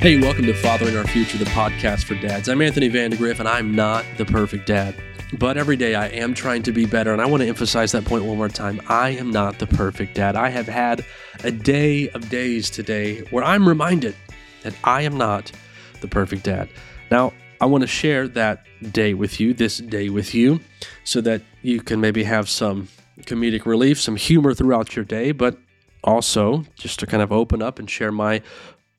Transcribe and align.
Hey, 0.00 0.18
welcome 0.18 0.46
to 0.46 0.54
Fathering 0.54 0.96
Our 0.96 1.06
Future, 1.06 1.36
the 1.36 1.44
podcast 1.44 2.04
for 2.04 2.14
dads. 2.14 2.48
I'm 2.48 2.62
Anthony 2.62 2.88
Vandegrift, 2.88 3.38
and 3.38 3.46
I'm 3.46 3.74
not 3.74 4.06
the 4.16 4.24
perfect 4.24 4.66
dad. 4.66 4.94
But 5.38 5.58
every 5.58 5.76
day 5.76 5.94
I 5.94 6.06
am 6.06 6.32
trying 6.32 6.62
to 6.62 6.72
be 6.72 6.86
better, 6.86 7.12
and 7.12 7.20
I 7.20 7.26
want 7.26 7.42
to 7.42 7.46
emphasize 7.46 7.92
that 7.92 8.06
point 8.06 8.24
one 8.24 8.38
more 8.38 8.48
time. 8.48 8.80
I 8.88 9.10
am 9.10 9.30
not 9.30 9.58
the 9.58 9.66
perfect 9.66 10.14
dad. 10.14 10.36
I 10.36 10.48
have 10.48 10.66
had 10.66 11.04
a 11.44 11.50
day 11.50 12.08
of 12.12 12.30
days 12.30 12.70
today 12.70 13.20
where 13.24 13.44
I'm 13.44 13.68
reminded 13.68 14.16
that 14.62 14.74
I 14.84 15.02
am 15.02 15.18
not 15.18 15.52
the 16.00 16.08
perfect 16.08 16.44
dad. 16.44 16.70
Now, 17.10 17.34
I 17.60 17.66
want 17.66 17.82
to 17.82 17.86
share 17.86 18.26
that 18.28 18.64
day 18.92 19.12
with 19.12 19.38
you, 19.38 19.52
this 19.52 19.76
day 19.76 20.08
with 20.08 20.34
you, 20.34 20.60
so 21.04 21.20
that 21.20 21.42
you 21.60 21.82
can 21.82 22.00
maybe 22.00 22.24
have 22.24 22.48
some 22.48 22.88
comedic 23.24 23.66
relief, 23.66 24.00
some 24.00 24.16
humor 24.16 24.54
throughout 24.54 24.96
your 24.96 25.04
day, 25.04 25.32
but 25.32 25.58
also 26.02 26.64
just 26.74 26.98
to 27.00 27.06
kind 27.06 27.22
of 27.22 27.30
open 27.32 27.60
up 27.60 27.78
and 27.78 27.90
share 27.90 28.10
my 28.10 28.40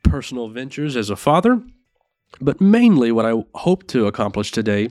personal 0.04 0.50
ventures 0.50 0.96
as 0.96 1.10
a 1.10 1.16
father. 1.16 1.62
But 2.40 2.62
mainly, 2.62 3.12
what 3.12 3.26
I 3.26 3.44
hope 3.56 3.88
to 3.88 4.08
accomplish 4.08 4.52
today 4.52 4.90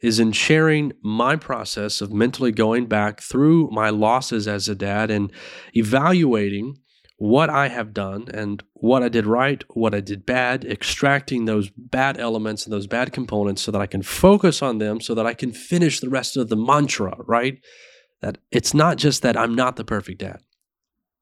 is 0.00 0.18
in 0.18 0.32
sharing 0.32 0.92
my 1.02 1.36
process 1.36 2.00
of 2.00 2.12
mentally 2.12 2.50
going 2.50 2.86
back 2.86 3.20
through 3.20 3.70
my 3.70 3.90
losses 3.90 4.48
as 4.48 4.68
a 4.68 4.74
dad 4.74 5.10
and 5.10 5.30
evaluating 5.74 6.78
what 7.16 7.50
I 7.50 7.68
have 7.68 7.92
done 7.92 8.28
and 8.32 8.62
what 8.72 9.02
I 9.02 9.10
did 9.10 9.26
right, 9.26 9.62
what 9.74 9.94
I 9.94 10.00
did 10.00 10.24
bad, 10.24 10.64
extracting 10.64 11.44
those 11.44 11.68
bad 11.68 12.18
elements 12.18 12.64
and 12.64 12.72
those 12.72 12.86
bad 12.86 13.12
components 13.12 13.60
so 13.60 13.70
that 13.70 13.80
I 13.80 13.86
can 13.86 14.02
focus 14.02 14.62
on 14.62 14.78
them 14.78 15.02
so 15.02 15.14
that 15.14 15.26
I 15.26 15.34
can 15.34 15.52
finish 15.52 16.00
the 16.00 16.08
rest 16.08 16.38
of 16.38 16.48
the 16.48 16.56
mantra, 16.56 17.16
right? 17.26 17.58
That 18.22 18.38
it's 18.50 18.72
not 18.72 18.96
just 18.96 19.20
that 19.20 19.36
I'm 19.36 19.54
not 19.54 19.76
the 19.76 19.84
perfect 19.84 20.20
dad, 20.20 20.40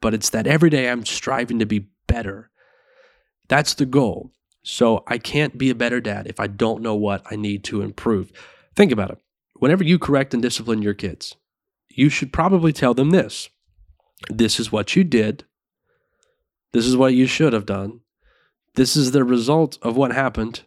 but 0.00 0.14
it's 0.14 0.30
that 0.30 0.46
every 0.46 0.70
day 0.70 0.88
I'm 0.88 1.04
striving 1.04 1.58
to 1.58 1.66
be 1.66 1.88
better 2.06 2.50
that's 3.48 3.74
the 3.74 3.86
goal. 3.86 4.32
So 4.62 5.02
I 5.06 5.18
can't 5.18 5.56
be 5.56 5.70
a 5.70 5.74
better 5.74 6.00
dad 6.00 6.26
if 6.26 6.38
I 6.38 6.46
don't 6.46 6.82
know 6.82 6.94
what 6.94 7.22
I 7.30 7.36
need 7.36 7.64
to 7.64 7.80
improve. 7.80 8.32
Think 8.76 8.92
about 8.92 9.10
it. 9.10 9.18
Whenever 9.54 9.82
you 9.82 9.98
correct 9.98 10.34
and 10.34 10.42
discipline 10.42 10.82
your 10.82 10.94
kids, 10.94 11.36
you 11.88 12.08
should 12.08 12.32
probably 12.32 12.72
tell 12.72 12.94
them 12.94 13.10
this 13.10 13.48
this 14.28 14.58
is 14.58 14.72
what 14.72 14.96
you 14.96 15.04
did. 15.04 15.44
This 16.72 16.86
is 16.86 16.96
what 16.96 17.14
you 17.14 17.26
should 17.26 17.52
have 17.52 17.66
done. 17.66 18.00
This 18.74 18.96
is 18.96 19.12
the 19.12 19.24
result 19.24 19.78
of 19.82 19.96
what 19.96 20.12
happened 20.12 20.62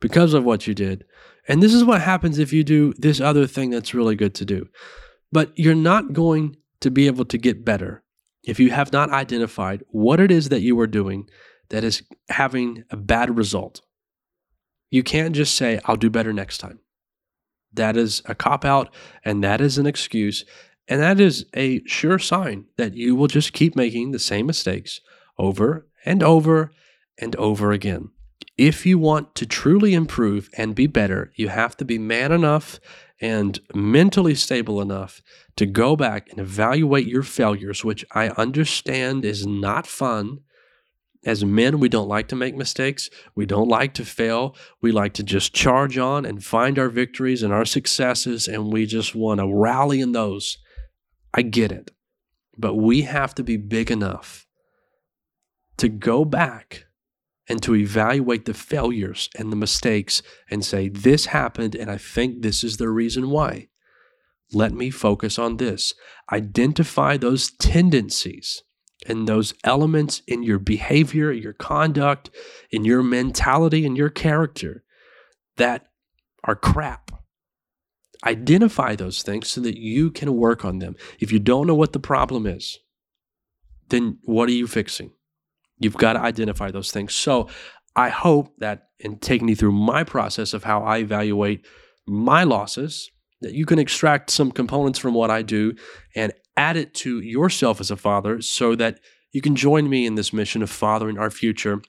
because 0.00 0.32
of 0.32 0.44
what 0.44 0.66
you 0.66 0.74
did. 0.74 1.04
And 1.46 1.62
this 1.62 1.74
is 1.74 1.84
what 1.84 2.00
happens 2.00 2.38
if 2.38 2.52
you 2.52 2.64
do 2.64 2.94
this 2.96 3.20
other 3.20 3.46
thing 3.46 3.70
that's 3.70 3.94
really 3.94 4.16
good 4.16 4.34
to 4.36 4.44
do. 4.44 4.68
But 5.30 5.52
you're 5.56 5.74
not 5.74 6.12
going 6.12 6.56
to 6.80 6.90
be 6.90 7.06
able 7.06 7.24
to 7.26 7.38
get 7.38 7.64
better 7.64 8.02
if 8.42 8.60
you 8.60 8.70
have 8.70 8.92
not 8.92 9.10
identified 9.10 9.82
what 9.88 10.20
it 10.20 10.30
is 10.30 10.48
that 10.48 10.62
you 10.62 10.78
are 10.80 10.86
doing 10.86 11.28
that 11.70 11.84
is 11.84 12.02
having 12.28 12.84
a 12.90 12.96
bad 12.96 13.36
result. 13.36 13.82
You 14.90 15.02
can't 15.02 15.34
just 15.34 15.56
say, 15.56 15.80
I'll 15.84 15.96
do 15.96 16.10
better 16.10 16.32
next 16.32 16.58
time. 16.58 16.80
That 17.72 17.96
is 17.96 18.22
a 18.26 18.34
cop 18.34 18.64
out 18.64 18.94
and 19.24 19.42
that 19.42 19.60
is 19.60 19.78
an 19.78 19.86
excuse. 19.86 20.44
And 20.86 21.00
that 21.00 21.18
is 21.18 21.46
a 21.56 21.82
sure 21.86 22.18
sign 22.18 22.66
that 22.76 22.94
you 22.94 23.16
will 23.16 23.26
just 23.26 23.52
keep 23.52 23.74
making 23.74 24.12
the 24.12 24.18
same 24.18 24.46
mistakes 24.46 25.00
over 25.38 25.86
and 26.04 26.22
over 26.22 26.70
and 27.18 27.34
over 27.36 27.72
again. 27.72 28.10
If 28.56 28.86
you 28.86 28.98
want 28.98 29.34
to 29.36 29.46
truly 29.46 29.94
improve 29.94 30.48
and 30.56 30.74
be 30.74 30.86
better, 30.86 31.32
you 31.34 31.48
have 31.48 31.76
to 31.78 31.84
be 31.84 31.98
man 31.98 32.30
enough 32.30 32.78
and 33.20 33.58
mentally 33.74 34.34
stable 34.34 34.80
enough 34.80 35.22
to 35.56 35.66
go 35.66 35.96
back 35.96 36.28
and 36.30 36.38
evaluate 36.38 37.06
your 37.06 37.22
failures, 37.22 37.84
which 37.84 38.04
I 38.12 38.28
understand 38.30 39.24
is 39.24 39.46
not 39.46 39.86
fun 39.86 40.40
as 41.24 41.44
men, 41.44 41.80
we 41.80 41.88
don't 41.88 42.08
like 42.08 42.28
to 42.28 42.36
make 42.36 42.54
mistakes. 42.54 43.08
We 43.34 43.46
don't 43.46 43.68
like 43.68 43.94
to 43.94 44.04
fail. 44.04 44.54
We 44.80 44.92
like 44.92 45.14
to 45.14 45.22
just 45.22 45.54
charge 45.54 45.96
on 45.96 46.24
and 46.24 46.44
find 46.44 46.78
our 46.78 46.88
victories 46.88 47.42
and 47.42 47.52
our 47.52 47.64
successes, 47.64 48.46
and 48.46 48.72
we 48.72 48.86
just 48.86 49.14
want 49.14 49.40
to 49.40 49.46
rally 49.46 50.00
in 50.00 50.12
those. 50.12 50.58
I 51.32 51.42
get 51.42 51.72
it. 51.72 51.90
But 52.56 52.74
we 52.74 53.02
have 53.02 53.34
to 53.36 53.42
be 53.42 53.56
big 53.56 53.90
enough 53.90 54.46
to 55.78 55.88
go 55.88 56.24
back 56.24 56.86
and 57.48 57.62
to 57.62 57.74
evaluate 57.74 58.44
the 58.44 58.54
failures 58.54 59.28
and 59.36 59.50
the 59.50 59.56
mistakes 59.56 60.22
and 60.50 60.64
say, 60.64 60.88
This 60.88 61.26
happened, 61.26 61.74
and 61.74 61.90
I 61.90 61.98
think 61.98 62.42
this 62.42 62.62
is 62.62 62.76
the 62.76 62.88
reason 62.88 63.30
why. 63.30 63.68
Let 64.52 64.72
me 64.72 64.90
focus 64.90 65.38
on 65.38 65.56
this. 65.56 65.94
Identify 66.32 67.16
those 67.16 67.50
tendencies 67.52 68.62
and 69.06 69.28
those 69.28 69.54
elements 69.64 70.22
in 70.26 70.42
your 70.42 70.58
behavior, 70.58 71.32
your 71.32 71.52
conduct, 71.52 72.30
in 72.70 72.84
your 72.84 73.02
mentality, 73.02 73.84
and 73.84 73.96
your 73.96 74.10
character 74.10 74.84
that 75.56 75.86
are 76.44 76.56
crap. 76.56 77.10
Identify 78.24 78.96
those 78.96 79.22
things 79.22 79.48
so 79.48 79.60
that 79.60 79.78
you 79.78 80.10
can 80.10 80.36
work 80.36 80.64
on 80.64 80.78
them. 80.78 80.96
If 81.20 81.30
you 81.30 81.38
don't 81.38 81.66
know 81.66 81.74
what 81.74 81.92
the 81.92 82.00
problem 82.00 82.46
is, 82.46 82.78
then 83.88 84.18
what 84.22 84.48
are 84.48 84.52
you 84.52 84.66
fixing? 84.66 85.12
You've 85.78 85.96
got 85.96 86.14
to 86.14 86.20
identify 86.20 86.70
those 86.70 86.90
things. 86.90 87.14
So 87.14 87.48
I 87.96 88.08
hope 88.08 88.56
that 88.58 88.88
in 88.98 89.18
taking 89.18 89.48
you 89.48 89.56
through 89.56 89.72
my 89.72 90.04
process 90.04 90.54
of 90.54 90.64
how 90.64 90.82
I 90.82 90.98
evaluate 90.98 91.66
my 92.06 92.44
losses, 92.44 93.10
that 93.40 93.52
you 93.52 93.66
can 93.66 93.78
extract 93.78 94.30
some 94.30 94.50
components 94.50 94.98
from 94.98 95.14
what 95.14 95.30
I 95.30 95.42
do 95.42 95.74
and 96.16 96.32
add 96.56 96.76
it 96.76 96.94
to 96.94 97.20
yourself 97.20 97.80
as 97.80 97.90
a 97.90 97.96
father 97.96 98.40
so 98.40 98.74
that 98.76 99.00
you 99.32 99.40
can 99.40 99.56
join 99.56 99.88
me 99.88 100.06
in 100.06 100.14
this 100.14 100.32
mission 100.32 100.62
of 100.62 100.70
fathering 100.70 101.18
our 101.18 101.30
future. 101.30 101.82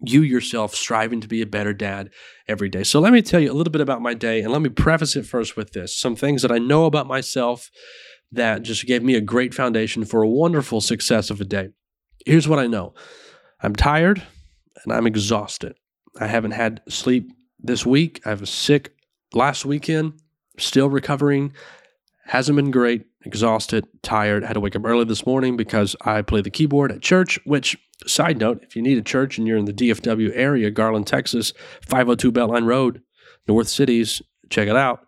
You 0.00 0.22
yourself 0.22 0.74
striving 0.74 1.20
to 1.20 1.28
be 1.28 1.40
a 1.40 1.46
better 1.46 1.72
dad 1.72 2.10
every 2.48 2.68
day. 2.68 2.82
So, 2.82 3.00
let 3.00 3.12
me 3.12 3.22
tell 3.22 3.40
you 3.40 3.50
a 3.50 3.54
little 3.54 3.70
bit 3.70 3.80
about 3.80 4.02
my 4.02 4.12
day, 4.12 4.40
and 4.42 4.52
let 4.52 4.60
me 4.60 4.68
preface 4.68 5.16
it 5.16 5.24
first 5.24 5.56
with 5.56 5.72
this 5.72 5.96
some 5.96 6.16
things 6.16 6.42
that 6.42 6.52
I 6.52 6.58
know 6.58 6.84
about 6.84 7.06
myself 7.06 7.70
that 8.32 8.62
just 8.62 8.86
gave 8.86 9.02
me 9.02 9.14
a 9.14 9.20
great 9.20 9.54
foundation 9.54 10.04
for 10.04 10.22
a 10.22 10.28
wonderful 10.28 10.80
success 10.80 11.30
of 11.30 11.40
a 11.40 11.44
day. 11.44 11.68
Here's 12.26 12.48
what 12.48 12.58
I 12.58 12.66
know 12.66 12.94
I'm 13.60 13.76
tired 13.76 14.22
and 14.82 14.92
I'm 14.92 15.06
exhausted. 15.06 15.76
I 16.20 16.26
haven't 16.26 16.52
had 16.52 16.82
sleep 16.88 17.30
this 17.60 17.86
week. 17.86 18.20
I 18.26 18.34
was 18.34 18.50
sick 18.50 18.94
last 19.32 19.64
weekend, 19.64 20.14
still 20.58 20.88
recovering. 20.88 21.52
Hasn't 22.26 22.56
been 22.56 22.70
great 22.70 23.06
exhausted, 23.24 23.86
tired. 24.02 24.44
Had 24.44 24.54
to 24.54 24.60
wake 24.60 24.76
up 24.76 24.84
early 24.84 25.04
this 25.04 25.26
morning 25.26 25.56
because 25.56 25.96
I 26.02 26.22
play 26.22 26.40
the 26.40 26.50
keyboard 26.50 26.92
at 26.92 27.02
church. 27.02 27.38
Which, 27.44 27.76
side 28.06 28.38
note, 28.38 28.62
if 28.62 28.76
you 28.76 28.82
need 28.82 28.98
a 28.98 29.02
church 29.02 29.38
and 29.38 29.46
you're 29.46 29.58
in 29.58 29.64
the 29.64 29.72
DFW 29.72 30.30
area, 30.34 30.70
Garland, 30.70 31.06
Texas, 31.06 31.52
502 31.86 32.32
Beltline 32.32 32.66
Road, 32.66 33.02
North 33.48 33.68
Cities, 33.68 34.22
check 34.50 34.68
it 34.68 34.76
out. 34.76 35.06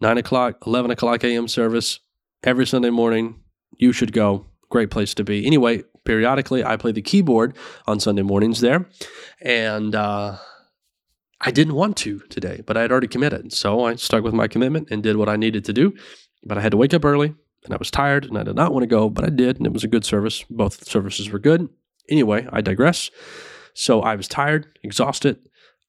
9 0.00 0.18
o'clock, 0.18 0.66
11 0.66 0.90
o'clock 0.90 1.24
a.m. 1.24 1.48
service 1.48 2.00
every 2.44 2.66
Sunday 2.66 2.90
morning. 2.90 3.40
You 3.78 3.92
should 3.92 4.12
go. 4.12 4.46
Great 4.70 4.90
place 4.90 5.14
to 5.14 5.24
be. 5.24 5.46
Anyway, 5.46 5.84
periodically 6.04 6.64
I 6.64 6.76
play 6.76 6.92
the 6.92 7.02
keyboard 7.02 7.56
on 7.86 8.00
Sunday 8.00 8.22
mornings 8.22 8.60
there. 8.60 8.88
And, 9.40 9.94
uh, 9.94 10.36
I 11.40 11.50
didn't 11.50 11.74
want 11.74 11.96
to 11.98 12.20
today, 12.30 12.62
but 12.66 12.76
I 12.76 12.82
had 12.82 12.90
already 12.90 13.08
committed. 13.08 13.52
So 13.52 13.84
I 13.84 13.96
stuck 13.96 14.24
with 14.24 14.34
my 14.34 14.48
commitment 14.48 14.88
and 14.90 15.02
did 15.02 15.16
what 15.16 15.28
I 15.28 15.36
needed 15.36 15.64
to 15.66 15.72
do. 15.72 15.94
But 16.44 16.58
I 16.58 16.60
had 16.60 16.70
to 16.70 16.76
wake 16.76 16.94
up 16.94 17.04
early, 17.04 17.34
and 17.66 17.74
I 17.74 17.78
was 17.78 17.90
tired 17.90 18.24
and 18.24 18.38
I 18.38 18.42
did 18.42 18.56
not 18.56 18.72
want 18.72 18.82
to 18.82 18.88
go, 18.88 19.10
but 19.10 19.24
I 19.24 19.30
did, 19.30 19.58
and 19.58 19.66
it 19.66 19.72
was 19.72 19.84
a 19.84 19.88
good 19.88 20.04
service. 20.04 20.44
Both 20.48 20.88
services 20.88 21.30
were 21.30 21.38
good. 21.38 21.68
Anyway, 22.08 22.48
I 22.50 22.60
digress. 22.60 23.10
So 23.74 24.00
I 24.00 24.16
was 24.16 24.28
tired, 24.28 24.78
exhausted. 24.82 25.38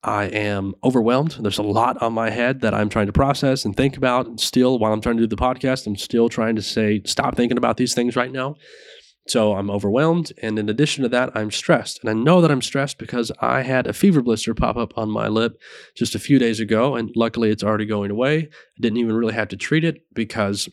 I 0.04 0.24
am 0.24 0.74
overwhelmed. 0.84 1.38
There's 1.40 1.58
a 1.58 1.62
lot 1.62 2.00
on 2.02 2.12
my 2.12 2.30
head 2.30 2.60
that 2.60 2.74
I'm 2.74 2.88
trying 2.88 3.06
to 3.06 3.12
process 3.12 3.64
and 3.64 3.76
think 3.76 3.96
about. 3.96 4.26
And 4.26 4.38
still, 4.38 4.78
while 4.78 4.92
I'm 4.92 5.00
trying 5.00 5.16
to 5.16 5.22
do 5.22 5.26
the 5.26 5.36
podcast, 5.36 5.86
I'm 5.86 5.96
still 5.96 6.28
trying 6.28 6.54
to 6.56 6.62
say, 6.62 7.02
stop 7.04 7.34
thinking 7.34 7.58
about 7.58 7.78
these 7.78 7.94
things 7.94 8.14
right 8.14 8.30
now. 8.30 8.56
So 9.26 9.54
I'm 9.54 9.70
overwhelmed. 9.70 10.32
And 10.40 10.58
in 10.58 10.68
addition 10.68 11.02
to 11.02 11.08
that, 11.10 11.30
I'm 11.34 11.50
stressed. 11.50 12.00
And 12.00 12.08
I 12.08 12.12
know 12.12 12.40
that 12.40 12.50
I'm 12.50 12.62
stressed 12.62 12.98
because 12.98 13.32
I 13.40 13.62
had 13.62 13.86
a 13.86 13.92
fever 13.92 14.22
blister 14.22 14.54
pop 14.54 14.76
up 14.76 14.96
on 14.96 15.10
my 15.10 15.28
lip 15.28 15.60
just 15.96 16.14
a 16.14 16.20
few 16.20 16.38
days 16.38 16.60
ago. 16.60 16.94
And 16.94 17.10
luckily, 17.16 17.50
it's 17.50 17.64
already 17.64 17.84
going 17.84 18.10
away. 18.10 18.38
I 18.38 18.80
didn't 18.80 18.98
even 18.98 19.16
really 19.16 19.34
have 19.34 19.48
to 19.48 19.56
treat 19.56 19.84
it 19.84 20.02
because 20.14 20.68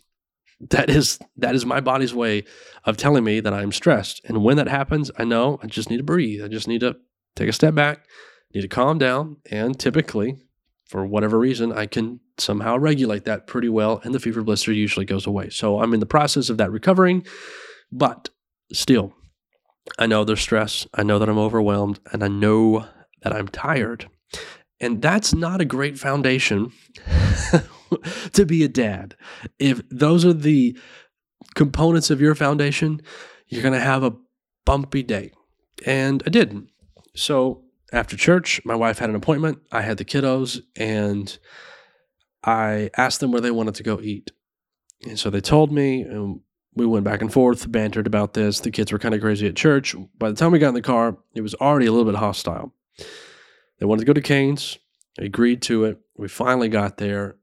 that 0.59 0.89
is 0.89 1.19
that 1.37 1.55
is 1.55 1.65
my 1.65 1.81
body's 1.81 2.13
way 2.13 2.43
of 2.85 2.97
telling 2.97 3.23
me 3.23 3.39
that 3.39 3.53
I'm 3.53 3.71
stressed. 3.71 4.21
And 4.25 4.43
when 4.43 4.57
that 4.57 4.67
happens, 4.67 5.11
I 5.17 5.23
know 5.23 5.59
I 5.61 5.67
just 5.67 5.89
need 5.89 5.97
to 5.97 6.03
breathe. 6.03 6.43
I 6.43 6.47
just 6.47 6.67
need 6.67 6.81
to 6.81 6.95
take 7.35 7.49
a 7.49 7.53
step 7.53 7.75
back, 7.75 8.05
need 8.53 8.61
to 8.61 8.67
calm 8.67 8.97
down, 8.97 9.37
and 9.51 9.77
typically, 9.77 10.37
for 10.85 11.05
whatever 11.05 11.37
reason, 11.37 11.73
I 11.73 11.87
can 11.87 12.19
somehow 12.37 12.77
regulate 12.77 13.25
that 13.25 13.47
pretty 13.47 13.69
well 13.69 14.01
and 14.03 14.13
the 14.13 14.19
fever 14.19 14.43
blister 14.43 14.71
usually 14.71 15.05
goes 15.05 15.25
away. 15.25 15.49
So 15.49 15.81
I'm 15.81 15.93
in 15.93 15.99
the 15.99 16.05
process 16.05 16.49
of 16.49 16.57
that 16.57 16.71
recovering, 16.71 17.25
but 17.91 18.29
still 18.73 19.13
I 19.97 20.07
know 20.07 20.23
there's 20.23 20.41
stress, 20.41 20.87
I 20.93 21.03
know 21.03 21.19
that 21.19 21.29
I'm 21.29 21.37
overwhelmed, 21.37 21.99
and 22.11 22.23
I 22.23 22.27
know 22.27 22.87
that 23.21 23.33
I'm 23.33 23.47
tired. 23.47 24.09
And 24.79 25.01
that's 25.01 25.33
not 25.33 25.61
a 25.61 25.65
great 25.65 25.97
foundation 25.97 26.71
to 28.33 28.45
be 28.45 28.63
a 28.63 28.67
dad. 28.67 29.15
If 29.59 29.81
those 29.89 30.25
are 30.25 30.33
the 30.33 30.77
components 31.55 32.09
of 32.09 32.21
your 32.21 32.35
foundation, 32.35 33.01
you're 33.47 33.61
going 33.61 33.73
to 33.73 33.79
have 33.79 34.03
a 34.03 34.15
bumpy 34.65 35.03
day. 35.03 35.31
And 35.85 36.23
I 36.25 36.29
did. 36.29 36.67
So 37.15 37.63
after 37.93 38.17
church, 38.17 38.61
my 38.65 38.75
wife 38.75 38.99
had 38.99 39.09
an 39.09 39.15
appointment. 39.15 39.59
I 39.71 39.81
had 39.81 39.97
the 39.97 40.05
kiddos, 40.05 40.61
and 40.75 41.37
I 42.43 42.89
asked 42.97 43.19
them 43.19 43.31
where 43.31 43.41
they 43.41 43.51
wanted 43.51 43.75
to 43.75 43.83
go 43.83 43.99
eat. 44.01 44.31
And 45.07 45.19
so 45.19 45.29
they 45.29 45.41
told 45.41 45.71
me, 45.71 46.01
and 46.01 46.41
we 46.75 46.85
went 46.85 47.05
back 47.05 47.21
and 47.21 47.31
forth, 47.31 47.71
bantered 47.71 48.07
about 48.07 48.33
this. 48.33 48.59
The 48.59 48.71
kids 48.71 48.91
were 48.91 48.99
kind 48.99 49.15
of 49.15 49.21
crazy 49.21 49.47
at 49.47 49.55
church. 49.55 49.95
By 50.17 50.29
the 50.29 50.35
time 50.35 50.51
we 50.51 50.59
got 50.59 50.69
in 50.69 50.73
the 50.73 50.81
car, 50.81 51.17
it 51.33 51.41
was 51.41 51.55
already 51.55 51.85
a 51.85 51.91
little 51.91 52.11
bit 52.11 52.19
hostile. 52.19 52.73
They 53.79 53.85
wanted 53.85 54.01
to 54.01 54.05
go 54.05 54.13
to 54.13 54.21
Cane's. 54.21 54.77
I 55.19 55.23
agreed 55.23 55.61
to 55.63 55.85
it. 55.85 55.99
We 56.17 56.27
finally 56.27 56.69
got 56.69 56.97
there. 56.97 57.37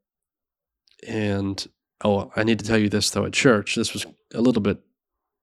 And 1.07 1.67
oh, 2.05 2.31
I 2.37 2.45
need 2.45 2.59
to 2.59 2.65
tell 2.65 2.79
you 2.79 2.89
this 2.89 3.11
though 3.11 3.25
at 3.25 3.33
church, 3.33 3.75
this 3.75 3.93
was 3.93 4.07
a 4.35 4.41
little 4.41 4.63
bit 4.63 4.79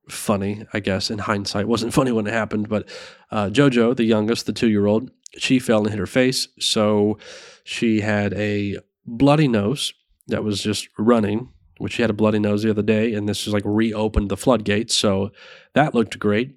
funny, 0.08 0.66
I 0.74 0.80
guess, 0.80 1.10
in 1.10 1.20
hindsight. 1.20 1.64
It 1.64 1.68
wasn't 1.68 1.94
funny 2.00 2.12
when 2.12 2.28
it 2.28 2.34
happened, 2.34 2.70
but 2.70 2.90
uh, 3.32 3.48
JoJo, 3.48 3.96
the 3.96 4.04
youngest, 4.04 4.46
the 4.46 4.54
two 4.54 4.70
year 4.70 4.86
old, 4.86 5.12
she 5.38 5.60
fell 5.60 5.80
and 5.80 5.90
hit 5.90 6.00
her 6.00 6.08
face. 6.08 6.48
So 6.60 7.18
she 7.64 8.02
had 8.02 8.34
a 8.34 8.78
bloody 9.06 9.48
nose 9.48 9.94
that 10.28 10.44
was 10.44 10.62
just 10.62 10.90
running, 10.98 11.52
which 11.78 11.94
she 11.94 12.02
had 12.02 12.10
a 12.10 12.16
bloody 12.16 12.40
nose 12.40 12.64
the 12.64 12.70
other 12.70 12.82
day. 12.82 13.14
And 13.14 13.28
this 13.28 13.48
is 13.48 13.54
like 13.54 13.64
reopened 13.66 14.30
the 14.30 14.38
floodgates. 14.38 14.96
So 14.96 15.32
that 15.74 15.94
looked 15.94 16.20
great. 16.20 16.56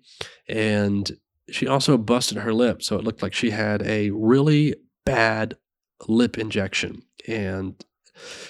And 0.49 1.11
she 1.51 1.67
also 1.67 1.99
busted 1.99 2.39
her 2.39 2.55
lip. 2.55 2.83
So 2.83 2.97
it 2.97 3.05
looked 3.05 3.23
like 3.23 3.35
she 3.35 3.51
had 3.51 3.83
a 3.83 4.11
really 4.11 4.75
bad 5.05 5.57
lip 6.09 6.39
injection. 6.39 7.03
And 7.29 7.83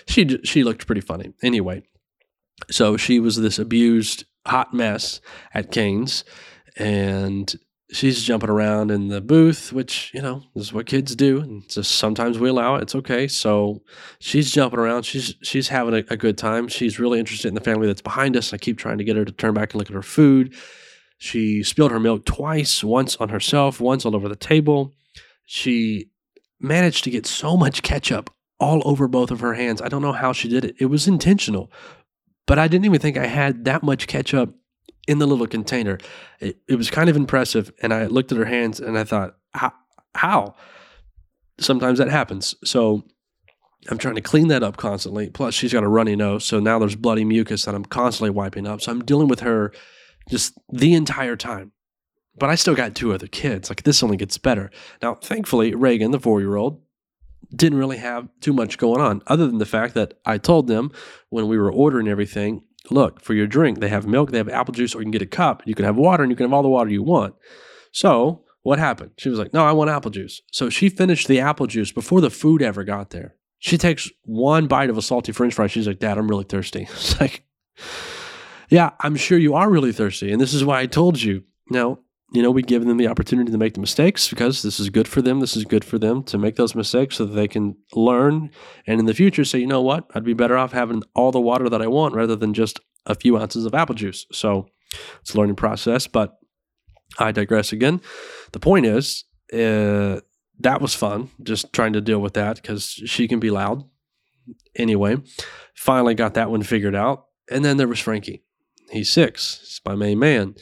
she 0.07 0.39
she 0.45 0.65
looked 0.65 0.87
pretty 0.87 1.01
funny. 1.01 1.33
Anyway, 1.43 1.83
so 2.71 2.97
she 2.97 3.21
was 3.21 3.37
this 3.37 3.59
abused 3.59 4.25
hot 4.47 4.75
mess 4.75 5.21
at 5.55 5.71
Cane's, 5.71 6.25
and 6.77 7.55
she's 7.93 8.23
jumping 8.23 8.51
around 8.51 8.91
in 8.91 9.09
the 9.09 9.21
booth, 9.21 9.73
which 9.73 10.11
you 10.15 10.23
know 10.23 10.43
is 10.55 10.73
what 10.73 10.87
kids 10.87 11.15
do. 11.15 11.41
And 11.41 11.69
just 11.69 11.93
sometimes 11.93 12.39
we 12.39 12.49
allow 12.49 12.77
it. 12.77 12.83
It's 12.83 12.95
okay. 12.95 13.29
So 13.29 13.83
she's 14.19 14.51
jumping 14.51 14.81
around. 14.81 15.05
She's 15.05 15.35
she's 15.43 15.69
having 15.69 15.95
a, 15.95 16.05
a 16.11 16.17
good 16.17 16.39
time. 16.39 16.69
She's 16.69 16.99
really 16.99 17.19
interested 17.19 17.49
in 17.49 17.55
the 17.55 17.61
family 17.61 17.87
that's 17.87 18.03
behind 18.03 18.37
us. 18.37 18.53
I 18.53 18.59
keep 18.59 18.79
trying 18.79 18.99
to 18.99 19.05
get 19.05 19.17
her 19.17 19.25
to 19.25 19.33
turn 19.33 19.55
back 19.55 19.73
and 19.73 19.79
look 19.79 19.91
at 19.91 19.95
her 19.95 20.03
food. 20.03 20.55
She 21.19 21.63
spilled 21.63 21.93
her 21.93 22.01
milk 22.01 22.25
twice, 22.25 22.83
once 22.83 23.17
on 23.17 23.29
herself, 23.29 23.81
once 23.81 24.05
all 24.05 24.17
over 24.17 24.29
the 24.29 24.35
table. 24.35 24.93
She 25.47 26.11
managed 26.59 27.05
to 27.05 27.11
get 27.11 27.27
so 27.27 27.57
much 27.57 27.83
ketchup 27.83 28.31
all 28.63 28.81
over 28.85 29.09
both 29.09 29.31
of 29.33 29.41
her 29.41 29.55
hands. 29.55 29.83
I 29.83 29.89
don't 29.89 30.03
know 30.03 30.13
how 30.13 30.33
she 30.33 30.49
did 30.49 30.65
it. 30.65 30.77
It 30.79 30.87
was 30.87 31.09
intentional, 31.09 31.71
but 32.47 32.59
I 32.59 32.69
didn't 32.69 32.85
even 32.85 33.01
think 33.01 33.17
I 33.17 33.27
had 33.27 33.65
that 33.65 33.83
much 33.83 34.07
ketchup 34.07 34.55
in 35.09 35.19
the 35.19 35.27
little 35.27 35.49
container. 35.49 35.99
It, 36.41 36.59
it 36.69 36.77
was 36.77 36.89
kind 36.89 37.11
of 37.11 37.17
impressive. 37.17 37.73
And 37.83 37.93
I 37.93 38.07
looked 38.07 38.31
at 38.31 38.39
her 38.39 38.45
hands 38.45 38.79
and 38.79 38.97
I 38.97 39.03
thought, 39.03 39.37
how? 39.53 39.73
how? 40.15 40.55
Sometimes 41.59 41.99
that 41.99 42.09
happens. 42.09 42.55
So 42.65 43.03
I'm 43.91 43.99
trying 43.99 44.15
to 44.15 44.21
clean 44.21 44.47
that 44.49 44.63
up 44.63 44.77
constantly. 44.77 45.29
Plus, 45.29 45.55
she's 45.55 45.73
got 45.73 45.83
a 45.83 45.89
runny 45.89 46.15
nose. 46.15 46.45
So 46.45 46.61
now 46.61 46.79
there's 46.79 46.95
bloody 46.95 47.25
mucus 47.25 47.65
that 47.65 47.75
I'm 47.75 47.85
constantly 47.85 48.31
wiping 48.31 48.67
up. 48.67 48.81
So 48.81 48.93
I'm 48.93 49.05
dealing 49.05 49.27
with 49.27 49.41
her 49.41 49.73
just 50.31 50.55
the 50.73 50.95
entire 50.95 51.37
time. 51.37 51.73
But 52.39 52.49
I 52.49 52.55
still 52.55 52.77
got 52.77 52.95
two 52.95 53.13
other 53.13 53.27
kids. 53.27 53.69
Like 53.69 53.83
this 53.83 54.03
only 54.05 54.17
gets 54.17 54.39
better. 54.39 54.71
Now, 55.03 55.17
thankfully, 55.17 55.75
Reagan, 55.75 56.13
the 56.13 56.21
four 56.21 56.41
year 56.41 56.55
old, 56.55 56.81
didn't 57.55 57.79
really 57.79 57.99
have 57.99 58.29
too 58.41 58.53
much 58.53 58.79
going 58.79 59.01
on, 59.01 59.23
other 59.27 59.47
than 59.47 59.59
the 59.59 59.67
fact 59.67 59.95
that 59.95 60.15
I 60.25 60.39
told 60.39 60.67
them 60.67 60.91
when 61.31 61.49
we 61.49 61.59
were 61.59 61.73
ordering 61.73 62.09
everything 62.09 62.63
look, 62.91 63.21
for 63.21 63.35
your 63.35 63.47
drink, 63.47 63.81
they 63.81 63.89
have 63.89 64.07
milk, 64.07 64.31
they 64.31 64.39
have 64.39 64.49
apple 64.49 64.75
juice, 64.75 64.95
or 64.95 64.99
you 64.99 65.05
can 65.05 65.13
get 65.13 65.23
a 65.23 65.27
cup. 65.27 65.63
You 65.67 65.75
can 65.75 65.85
have 65.85 65.97
water, 65.97 66.23
and 66.23 66.31
you 66.31 66.37
can 66.37 66.47
have 66.47 66.53
all 66.53 66.63
the 66.63 66.69
water 66.69 66.91
you 66.91 67.03
want. 67.03 67.35
So, 67.93 68.45
what 68.63 68.79
happened? 68.79 69.13
She 69.19 69.29
was 69.29 69.39
like, 69.39 69.53
No, 69.53 69.65
I 69.65 69.73
want 69.73 69.91
apple 69.91 70.11
juice. 70.11 70.41
So, 70.51 70.71
she 70.71 70.89
finished 70.89 71.29
the 71.29 71.41
apple 71.41 71.67
juice 71.67 71.93
before 71.93 72.21
the 72.21 72.31
food 72.31 72.63
ever 72.63 72.85
got 72.85 73.11
there. 73.11 73.35
She 73.59 73.79
takes 73.79 74.11
one 74.25 74.67
bite 74.67 74.91
of 74.91 74.99
a 74.99 75.03
salty 75.03 75.33
french 75.33 75.55
fry. 75.55 75.69
She's 75.69 75.87
like, 75.87 76.01
Dad, 76.01 76.19
I'm 76.19 76.29
really 76.29 76.45
thirsty. 76.45 76.89
It's 76.91 77.21
like, 77.21 77.45
Yeah, 78.69 78.91
I'm 79.01 79.17
sure 79.17 79.39
you 79.39 79.55
are 79.55 79.71
really 79.71 79.93
thirsty. 79.93 80.33
And 80.33 80.41
this 80.41 80.55
is 80.55 80.65
why 80.65 80.81
I 80.81 80.87
told 80.87 81.21
you. 81.21 81.45
Now, 81.71 81.99
you 82.33 82.43
know, 82.43 82.51
we 82.51 82.63
give 82.63 82.85
them 82.85 82.97
the 82.97 83.09
opportunity 83.09 83.53
to 83.53 83.59
make 83.59 83.75
the 83.75 83.81
mistakes 83.81 84.29
because 84.29 84.63
this 84.63 84.81
is 84.81 84.89
good 84.89 85.07
for 85.07 85.21
them. 85.21 85.41
This 85.41 85.57
is 85.57 85.65
good 85.65 85.85
for 85.85 85.99
them 85.99 86.23
to 86.25 86.39
make 86.39 86.57
those 86.57 86.75
mistakes 86.75 87.17
so 87.17 87.27
that 87.27 87.35
they 87.35 87.47
can 87.47 87.77
learn 87.95 88.51
and 88.87 88.99
in 88.99 89.07
the 89.07 89.15
future 89.15 89.45
say, 89.45 89.59
you 89.59 89.67
know 89.67 89.83
what, 89.83 90.11
I'd 90.15 90.25
be 90.25 90.33
better 90.33 90.57
off 90.57 90.73
having 90.73 91.03
all 91.15 91.31
the 91.31 91.41
water 91.41 91.69
that 91.69 91.83
I 91.83 91.89
want 91.89 92.15
rather 92.15 92.35
than 92.35 92.55
just 92.55 92.81
a 93.05 93.15
few 93.15 93.37
ounces 93.37 93.67
of 93.67 93.75
apple 93.75 93.95
juice. 93.95 94.27
So 94.33 94.67
it's 95.21 95.35
a 95.35 95.39
learning 95.39 95.57
process, 95.57 96.07
but 96.07 96.39
I 97.19 97.33
digress 97.33 97.73
again. 97.73 98.01
The 98.53 98.61
point 98.61 98.87
is, 98.87 99.25
uh, 99.53 100.21
that 100.61 100.81
was 100.81 100.95
fun, 100.95 101.31
just 101.43 101.73
trying 101.73 101.93
to 101.93 102.01
deal 102.01 102.21
with 102.21 102.35
that 102.35 102.57
because 102.57 102.85
she 102.85 103.29
can 103.29 103.41
be 103.41 103.51
loud. 103.51 103.85
Anyway, 104.75 105.17
finally 105.75 106.15
got 106.15 106.35
that 106.35 106.51
one 106.51 106.63
figured 106.63 106.95
out. 106.95 107.27
And 107.51 107.65
then 107.65 107.77
there 107.77 107.89
was 107.89 108.01
Frankie. 108.01 108.43
He's 108.91 109.13
six, 109.13 109.59
he's 109.61 109.81
my 109.85 109.95
main 109.95 110.19
man. 110.19 110.55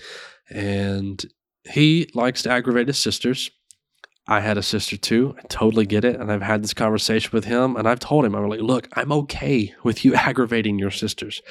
And 0.51 1.25
he 1.71 2.11
likes 2.15 2.43
to 2.43 2.51
aggravate 2.51 2.89
his 2.89 2.99
sisters. 2.99 3.51
I 4.27 4.41
had 4.41 4.59
a 4.59 4.63
sister 4.63 4.97
too. 4.97 5.35
I 5.39 5.43
totally 5.49 5.87
get 5.87 6.05
it. 6.05 6.21
And 6.21 6.31
I've 6.31 6.43
had 6.43 6.63
this 6.63 6.75
conversation 6.75 7.31
with 7.33 7.45
him 7.45 7.77
and 7.77 7.89
I've 7.89 8.01
told 8.01 8.25
him, 8.25 8.35
I'm 8.35 8.49
like, 8.49 8.61
look, 8.61 8.89
I'm 8.95 9.13
okay 9.13 9.75
with 9.83 10.05
you 10.05 10.15
aggravating 10.15 10.79
your 10.79 10.91
sisters. 10.91 11.43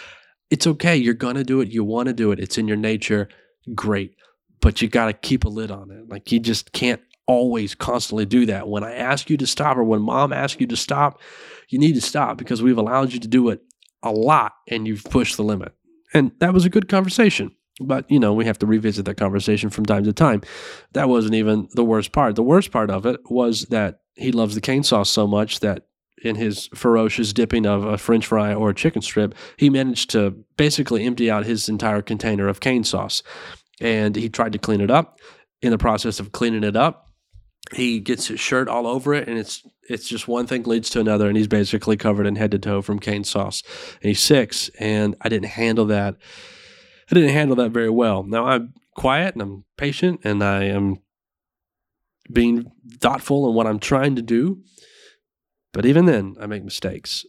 It's 0.50 0.66
okay. 0.66 0.96
You're 0.96 1.14
going 1.14 1.36
to 1.36 1.44
do 1.44 1.62
it. 1.62 1.70
You 1.70 1.84
want 1.84 2.08
to 2.08 2.14
do 2.14 2.32
it. 2.32 2.40
It's 2.40 2.58
in 2.58 2.68
your 2.68 2.78
nature. 2.78 3.28
Great. 3.76 4.16
But 4.62 4.82
you 4.82 4.88
got 4.88 5.08
to 5.08 5.14
keep 5.14 5.46
a 5.46 5.50
lid 5.50 5.72
on 5.72 5.92
it. 5.92 6.10
Like 6.10 6.32
you 6.32 6.40
just 6.40 6.72
can't 6.72 7.02
always 7.28 7.76
constantly 7.76 8.26
do 8.26 8.46
that. 8.48 8.68
When 8.68 8.84
I 8.84 8.94
ask 8.96 9.30
you 9.30 9.38
to 9.38 9.48
stop 9.48 9.78
or 9.78 9.84
when 9.84 10.02
mom 10.02 10.34
asks 10.34 10.60
you 10.60 10.68
to 10.68 10.76
stop, 10.76 11.20
you 11.70 11.78
need 11.78 11.94
to 11.94 12.02
stop 12.02 12.38
because 12.38 12.64
we've 12.64 12.78
allowed 12.78 13.14
you 13.14 13.20
to 13.20 13.28
do 13.28 13.50
it 13.50 13.62
a 14.02 14.12
lot 14.12 14.54
and 14.68 14.88
you've 14.88 15.04
pushed 15.04 15.38
the 15.38 15.44
limit. 15.44 15.74
And 16.14 16.32
that 16.40 16.54
was 16.54 16.66
a 16.66 16.70
good 16.70 16.90
conversation. 16.90 17.52
But, 17.80 18.10
you 18.12 18.20
know, 18.20 18.34
we 18.34 18.46
have 18.46 18.60
to 18.60 18.66
revisit 18.66 19.06
that 19.06 19.16
conversation 19.16 19.70
from 19.70 19.86
time 19.86 20.04
to 20.04 20.14
time. 20.14 20.42
That 20.94 21.10
wasn't 21.10 21.36
even 21.36 21.70
the 21.74 21.84
worst 21.84 22.12
part. 22.12 22.36
The 22.36 22.44
worst 22.44 22.72
part 22.72 22.90
of 22.90 23.06
it 23.06 23.20
was 23.30 23.66
that 23.66 24.02
he 24.16 24.32
loves 24.32 24.56
the 24.56 24.62
cane 24.62 24.84
sauce 24.84 25.10
so 25.10 25.26
much 25.28 25.62
that 25.62 25.86
in 26.22 26.36
his 26.36 26.68
ferocious 26.76 27.32
dipping 27.32 27.66
of 27.66 27.86
a 27.86 27.98
french 27.98 28.26
fry 28.26 28.54
or 28.54 28.70
a 28.70 28.76
chicken 28.76 29.02
strip, 29.02 29.34
he 29.58 29.70
managed 29.70 30.10
to 30.12 30.32
basically 30.58 31.06
empty 31.06 31.32
out 31.32 31.46
his 31.46 31.70
entire 31.70 32.02
container 32.02 32.48
of 32.48 32.60
cane 32.60 32.84
sauce. 32.84 33.24
And 33.80 34.16
he 34.16 34.30
tried 34.30 34.52
to 34.54 34.60
clean 34.60 34.82
it 34.82 34.92
up. 34.92 35.20
In 35.62 35.72
the 35.72 35.78
process 35.78 36.20
of 36.20 36.32
cleaning 36.32 36.64
it 36.64 36.76
up, 36.76 37.10
he 37.74 38.00
gets 38.00 38.28
his 38.28 38.40
shirt 38.40 38.68
all 38.68 38.88
over 38.88 39.14
it 39.14 39.28
and 39.28 39.38
it's 39.38 39.64
it's 39.90 40.08
just 40.08 40.28
one 40.28 40.48
thing 40.48 40.64
leads 40.64 40.90
to 40.92 41.00
another 41.00 41.28
and 41.28 41.38
he's 41.38 41.48
basically 41.48 41.98
covered 41.98 42.28
in 42.28 42.36
head 42.36 42.52
to 42.52 42.60
toe 42.60 42.82
from 42.82 43.00
cane 43.00 43.24
sauce. 43.24 43.64
And 44.02 44.10
he's 44.10 44.22
six 44.22 44.70
and 44.80 45.16
I 45.22 45.30
didn't 45.30 45.50
handle 45.50 45.86
that 45.86 46.16
I 47.10 47.16
didn't 47.16 47.32
handle 47.32 47.56
that 47.58 47.72
very 47.72 47.90
well. 47.90 48.24
Now 48.24 48.46
I'm 48.46 48.74
quiet 48.96 49.36
and 49.36 49.42
I'm 49.42 49.66
patient 49.78 50.22
and 50.24 50.44
I 50.44 50.66
am 50.66 50.98
being 52.32 52.72
thoughtful 53.00 53.50
in 53.50 53.56
what 53.56 53.68
I'm 53.68 53.80
trying 53.80 54.16
to 54.16 54.22
do. 54.22 54.62
But 55.74 55.86
even 55.86 56.06
then, 56.06 56.36
I 56.40 56.46
make 56.46 56.64
mistakes. 56.64 57.26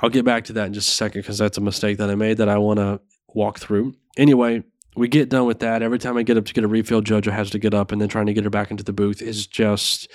I'll 0.00 0.10
get 0.10 0.24
back 0.24 0.44
to 0.44 0.52
that 0.54 0.66
in 0.66 0.74
just 0.74 0.88
a 0.88 0.92
second 0.92 1.22
because 1.22 1.38
that's 1.38 1.58
a 1.58 1.60
mistake 1.60 1.98
that 1.98 2.10
I 2.10 2.14
made 2.14 2.38
that 2.38 2.48
I 2.48 2.58
want 2.58 2.78
to 2.78 3.00
walk 3.28 3.58
through. 3.58 3.94
Anyway, 4.16 4.64
we 4.96 5.08
get 5.08 5.28
done 5.28 5.46
with 5.46 5.60
that. 5.60 5.82
Every 5.82 5.98
time 5.98 6.16
I 6.16 6.22
get 6.22 6.36
up 6.36 6.46
to 6.46 6.52
get 6.52 6.64
a 6.64 6.68
refill, 6.68 7.02
JoJo 7.02 7.32
has 7.32 7.50
to 7.50 7.58
get 7.58 7.74
up, 7.74 7.92
and 7.92 8.00
then 8.00 8.08
trying 8.08 8.26
to 8.26 8.32
get 8.32 8.44
her 8.44 8.50
back 8.50 8.70
into 8.70 8.84
the 8.84 8.92
booth 8.92 9.22
is 9.22 9.46
just 9.46 10.10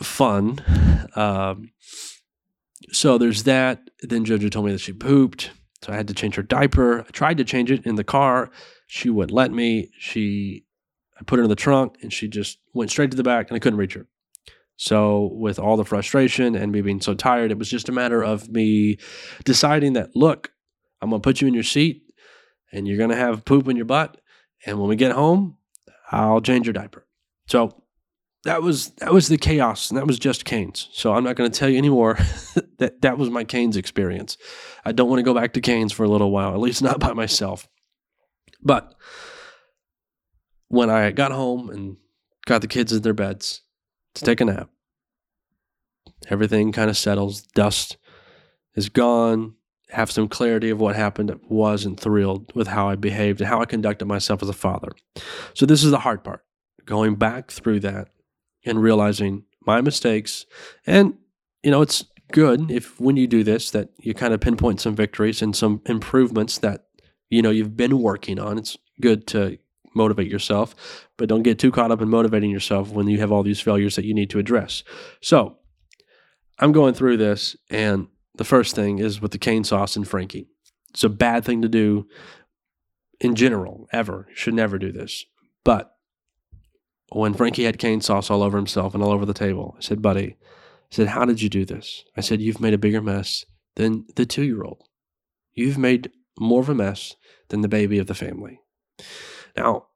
fun. 0.00 0.60
Um, 1.14 1.70
so 2.92 3.18
there's 3.18 3.44
that. 3.44 3.90
Then 4.02 4.24
JoJo 4.24 4.50
told 4.50 4.66
me 4.66 4.72
that 4.72 4.80
she 4.80 4.92
pooped. 4.92 5.50
So 5.86 5.92
I 5.92 5.96
had 5.96 6.08
to 6.08 6.14
change 6.14 6.34
her 6.34 6.42
diaper. 6.42 7.02
I 7.02 7.10
tried 7.12 7.36
to 7.36 7.44
change 7.44 7.70
it 7.70 7.86
in 7.86 7.94
the 7.94 8.02
car. 8.02 8.50
She 8.88 9.08
wouldn't 9.08 9.30
let 9.30 9.52
me. 9.52 9.92
She, 9.96 10.64
I 11.20 11.22
put 11.22 11.36
her 11.38 11.44
in 11.44 11.48
the 11.48 11.54
trunk 11.54 11.98
and 12.02 12.12
she 12.12 12.26
just 12.26 12.58
went 12.74 12.90
straight 12.90 13.12
to 13.12 13.16
the 13.16 13.22
back 13.22 13.48
and 13.48 13.54
I 13.54 13.60
couldn't 13.60 13.78
reach 13.78 13.94
her. 13.94 14.08
So, 14.74 15.30
with 15.32 15.60
all 15.60 15.76
the 15.76 15.84
frustration 15.84 16.56
and 16.56 16.72
me 16.72 16.80
being 16.80 17.00
so 17.00 17.14
tired, 17.14 17.52
it 17.52 17.58
was 17.58 17.70
just 17.70 17.88
a 17.88 17.92
matter 17.92 18.20
of 18.20 18.48
me 18.48 18.98
deciding 19.44 19.92
that, 19.92 20.16
look, 20.16 20.50
I'm 21.00 21.10
going 21.10 21.22
to 21.22 21.24
put 21.24 21.40
you 21.40 21.46
in 21.46 21.54
your 21.54 21.62
seat 21.62 22.02
and 22.72 22.88
you're 22.88 22.98
going 22.98 23.10
to 23.10 23.16
have 23.16 23.44
poop 23.44 23.68
in 23.68 23.76
your 23.76 23.86
butt. 23.86 24.20
And 24.66 24.80
when 24.80 24.88
we 24.88 24.96
get 24.96 25.12
home, 25.12 25.56
I'll 26.10 26.40
change 26.40 26.66
your 26.66 26.72
diaper. 26.72 27.06
So, 27.46 27.80
that 28.46 28.62
was 28.62 28.90
that 28.98 29.12
was 29.12 29.26
the 29.26 29.36
chaos 29.36 29.90
and 29.90 29.98
that 29.98 30.06
was 30.06 30.18
just 30.18 30.44
Cane's. 30.44 30.88
So 30.92 31.12
I'm 31.12 31.24
not 31.24 31.34
going 31.34 31.50
to 31.50 31.58
tell 31.58 31.68
you 31.68 31.78
anymore 31.78 32.14
that 32.78 33.02
that 33.02 33.18
was 33.18 33.28
my 33.28 33.44
Cane's 33.44 33.76
experience. 33.76 34.38
I 34.84 34.92
don't 34.92 35.08
want 35.08 35.18
to 35.18 35.24
go 35.24 35.34
back 35.34 35.52
to 35.54 35.60
Cane's 35.60 35.92
for 35.92 36.04
a 36.04 36.08
little 36.08 36.30
while, 36.30 36.52
at 36.52 36.60
least 36.60 36.82
not 36.82 37.00
by 37.00 37.12
myself. 37.12 37.68
But 38.62 38.94
when 40.68 40.90
I 40.90 41.10
got 41.10 41.32
home 41.32 41.70
and 41.70 41.96
got 42.46 42.60
the 42.60 42.68
kids 42.68 42.92
in 42.92 43.02
their 43.02 43.14
beds 43.14 43.62
to 44.14 44.24
take 44.24 44.40
a 44.40 44.44
nap, 44.44 44.70
everything 46.28 46.70
kind 46.70 46.88
of 46.88 46.96
settles. 46.96 47.42
Dust 47.54 47.96
is 48.76 48.88
gone. 48.88 49.54
Have 49.90 50.10
some 50.10 50.28
clarity 50.28 50.70
of 50.70 50.80
what 50.80 50.94
happened. 50.94 51.36
Wasn't 51.48 51.98
thrilled 51.98 52.52
with 52.54 52.68
how 52.68 52.88
I 52.88 52.94
behaved 52.94 53.40
and 53.40 53.48
how 53.48 53.60
I 53.60 53.66
conducted 53.66 54.06
myself 54.06 54.42
as 54.42 54.48
a 54.48 54.52
father. 54.52 54.92
So 55.54 55.66
this 55.66 55.82
is 55.82 55.90
the 55.90 56.00
hard 56.00 56.22
part 56.22 56.44
going 56.84 57.16
back 57.16 57.50
through 57.50 57.80
that 57.80 58.08
and 58.66 58.82
realizing 58.82 59.44
my 59.64 59.80
mistakes. 59.80 60.44
And, 60.86 61.14
you 61.62 61.70
know, 61.70 61.80
it's 61.80 62.04
good 62.32 62.60
mm-hmm. 62.60 62.70
if 62.70 63.00
when 63.00 63.16
you 63.16 63.26
do 63.26 63.42
this 63.44 63.70
that 63.70 63.90
you 63.98 64.12
kind 64.12 64.34
of 64.34 64.40
pinpoint 64.40 64.80
some 64.80 64.94
victories 64.94 65.40
and 65.40 65.56
some 65.56 65.80
improvements 65.86 66.58
that, 66.58 66.86
you 67.30 67.40
know, 67.40 67.50
you've 67.50 67.76
been 67.76 68.02
working 68.02 68.38
on. 68.38 68.58
It's 68.58 68.76
good 69.00 69.26
to 69.28 69.58
motivate 69.94 70.30
yourself, 70.30 71.08
but 71.16 71.28
don't 71.28 71.42
get 71.42 71.58
too 71.58 71.72
caught 71.72 71.90
up 71.90 72.02
in 72.02 72.08
motivating 72.08 72.50
yourself 72.50 72.90
when 72.90 73.08
you 73.08 73.18
have 73.18 73.32
all 73.32 73.42
these 73.42 73.60
failures 73.60 73.96
that 73.96 74.04
you 74.04 74.12
need 74.12 74.28
to 74.30 74.38
address. 74.38 74.82
So 75.22 75.56
I'm 76.58 76.72
going 76.72 76.92
through 76.92 77.16
this, 77.16 77.56
and 77.70 78.08
the 78.34 78.44
first 78.44 78.74
thing 78.74 78.98
is 78.98 79.20
with 79.20 79.32
the 79.32 79.38
cane 79.38 79.64
sauce 79.64 79.96
and 79.96 80.06
Frankie. 80.06 80.48
It's 80.90 81.04
a 81.04 81.08
bad 81.08 81.44
thing 81.44 81.62
to 81.62 81.68
do 81.68 82.06
in 83.20 83.34
general, 83.34 83.88
ever. 83.92 84.26
You 84.28 84.36
should 84.36 84.54
never 84.54 84.78
do 84.78 84.92
this. 84.92 85.24
But 85.64 85.95
when 87.10 87.34
Frankie 87.34 87.64
had 87.64 87.78
cane 87.78 88.00
sauce 88.00 88.30
all 88.30 88.42
over 88.42 88.56
himself 88.56 88.94
and 88.94 89.02
all 89.02 89.12
over 89.12 89.26
the 89.26 89.34
table, 89.34 89.74
I 89.78 89.80
said, 89.80 90.02
Buddy, 90.02 90.36
I 90.40 90.94
said, 90.94 91.08
How 91.08 91.24
did 91.24 91.40
you 91.40 91.48
do 91.48 91.64
this? 91.64 92.04
I 92.16 92.20
said, 92.20 92.40
You've 92.40 92.60
made 92.60 92.74
a 92.74 92.78
bigger 92.78 93.02
mess 93.02 93.44
than 93.76 94.06
the 94.16 94.26
two 94.26 94.42
year 94.42 94.62
old. 94.62 94.82
You've 95.54 95.78
made 95.78 96.10
more 96.38 96.60
of 96.60 96.68
a 96.68 96.74
mess 96.74 97.16
than 97.48 97.60
the 97.60 97.68
baby 97.68 97.98
of 97.98 98.06
the 98.06 98.14
family. 98.14 98.60
Now, 99.56 99.86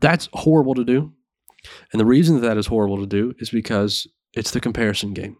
that's 0.00 0.28
horrible 0.32 0.74
to 0.74 0.84
do. 0.84 1.12
And 1.92 2.00
the 2.00 2.06
reason 2.06 2.36
that, 2.36 2.46
that 2.46 2.56
is 2.56 2.66
horrible 2.66 2.98
to 2.98 3.06
do 3.06 3.34
is 3.38 3.50
because 3.50 4.06
it's 4.32 4.50
the 4.50 4.60
comparison 4.60 5.12
game. 5.12 5.36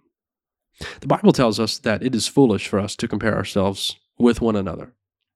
The 1.00 1.06
Bible 1.06 1.32
tells 1.32 1.58
us 1.58 1.78
that 1.78 2.02
it 2.02 2.14
is 2.14 2.28
foolish 2.28 2.68
for 2.68 2.78
us 2.78 2.94
to 2.96 3.08
compare 3.08 3.34
ourselves 3.34 3.96
with 4.18 4.40
one 4.40 4.56
another. 4.56 4.94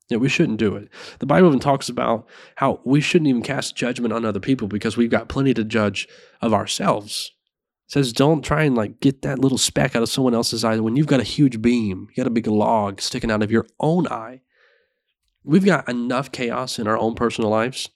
Yeah, 0.09 0.18
we 0.18 0.28
shouldn't 0.28 0.59
do 0.59 0.76
it. 0.76 0.88
The 1.21 1.26
Bible 1.26 1.49
even 1.49 1.61
talks 1.61 1.88
about 1.88 2.28
how 2.56 2.80
we 2.85 3.00
shouldn't 3.00 3.28
even 3.28 3.42
cast 3.42 3.76
judgment 3.76 4.12
on 4.12 4.25
other 4.25 4.40
people 4.40 4.68
because 4.68 4.97
we've 4.97 5.11
got 5.11 5.28
plenty 5.28 5.54
to 5.54 5.64
judge 5.64 6.09
of 6.40 6.52
ourselves. 6.52 7.32
It 7.88 7.92
says 7.92 8.12
don't 8.12 8.42
try 8.44 8.64
and 8.64 8.76
like 8.76 9.00
get 9.00 9.23
that 9.23 9.38
little 9.38 9.59
speck 9.59 9.97
out 9.97 10.02
of 10.02 10.09
someone 10.09 10.35
else's 10.35 10.64
eye 10.64 10.78
when 10.80 10.97
you've 10.97 11.06
got 11.06 11.21
a 11.21 11.25
huge 11.25 11.62
beam, 11.62 12.09
you 12.11 12.23
got 12.23 12.26
a 12.26 12.30
big 12.30 12.47
log 12.47 13.00
sticking 13.00 13.30
out 13.30 13.42
of 13.42 13.50
your 13.50 13.66
own 13.80 14.06
eye. 14.09 14.42
We've 15.44 15.64
got 15.64 15.88
enough 15.88 16.30
chaos 16.30 16.78
in 16.78 16.87
our 16.87 16.99
own 16.99 17.14
personal 17.14 17.50
lives 17.50 17.88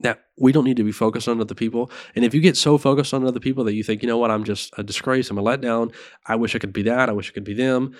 that 0.00 0.24
we 0.38 0.52
don't 0.52 0.64
need 0.64 0.78
to 0.78 0.84
be 0.84 0.92
focused 0.92 1.28
on 1.28 1.40
other 1.40 1.54
people. 1.54 1.90
And 2.16 2.24
if 2.24 2.34
you 2.34 2.40
get 2.40 2.56
so 2.56 2.78
focused 2.78 3.12
on 3.14 3.26
other 3.26 3.40
people 3.40 3.64
that 3.64 3.74
you 3.74 3.82
think, 3.82 4.02
you 4.02 4.08
know 4.08 4.18
what, 4.18 4.30
I'm 4.30 4.44
just 4.44 4.72
a 4.78 4.82
disgrace, 4.82 5.30
I'm 5.30 5.38
a 5.38 5.42
letdown, 5.42 5.94
I 6.26 6.36
wish 6.36 6.54
I 6.54 6.58
could 6.58 6.72
be 6.72 6.82
that, 6.82 7.08
I 7.08 7.12
wish 7.12 7.30
I 7.30 7.32
could 7.32 7.44
be 7.44 7.54
them, 7.54 7.94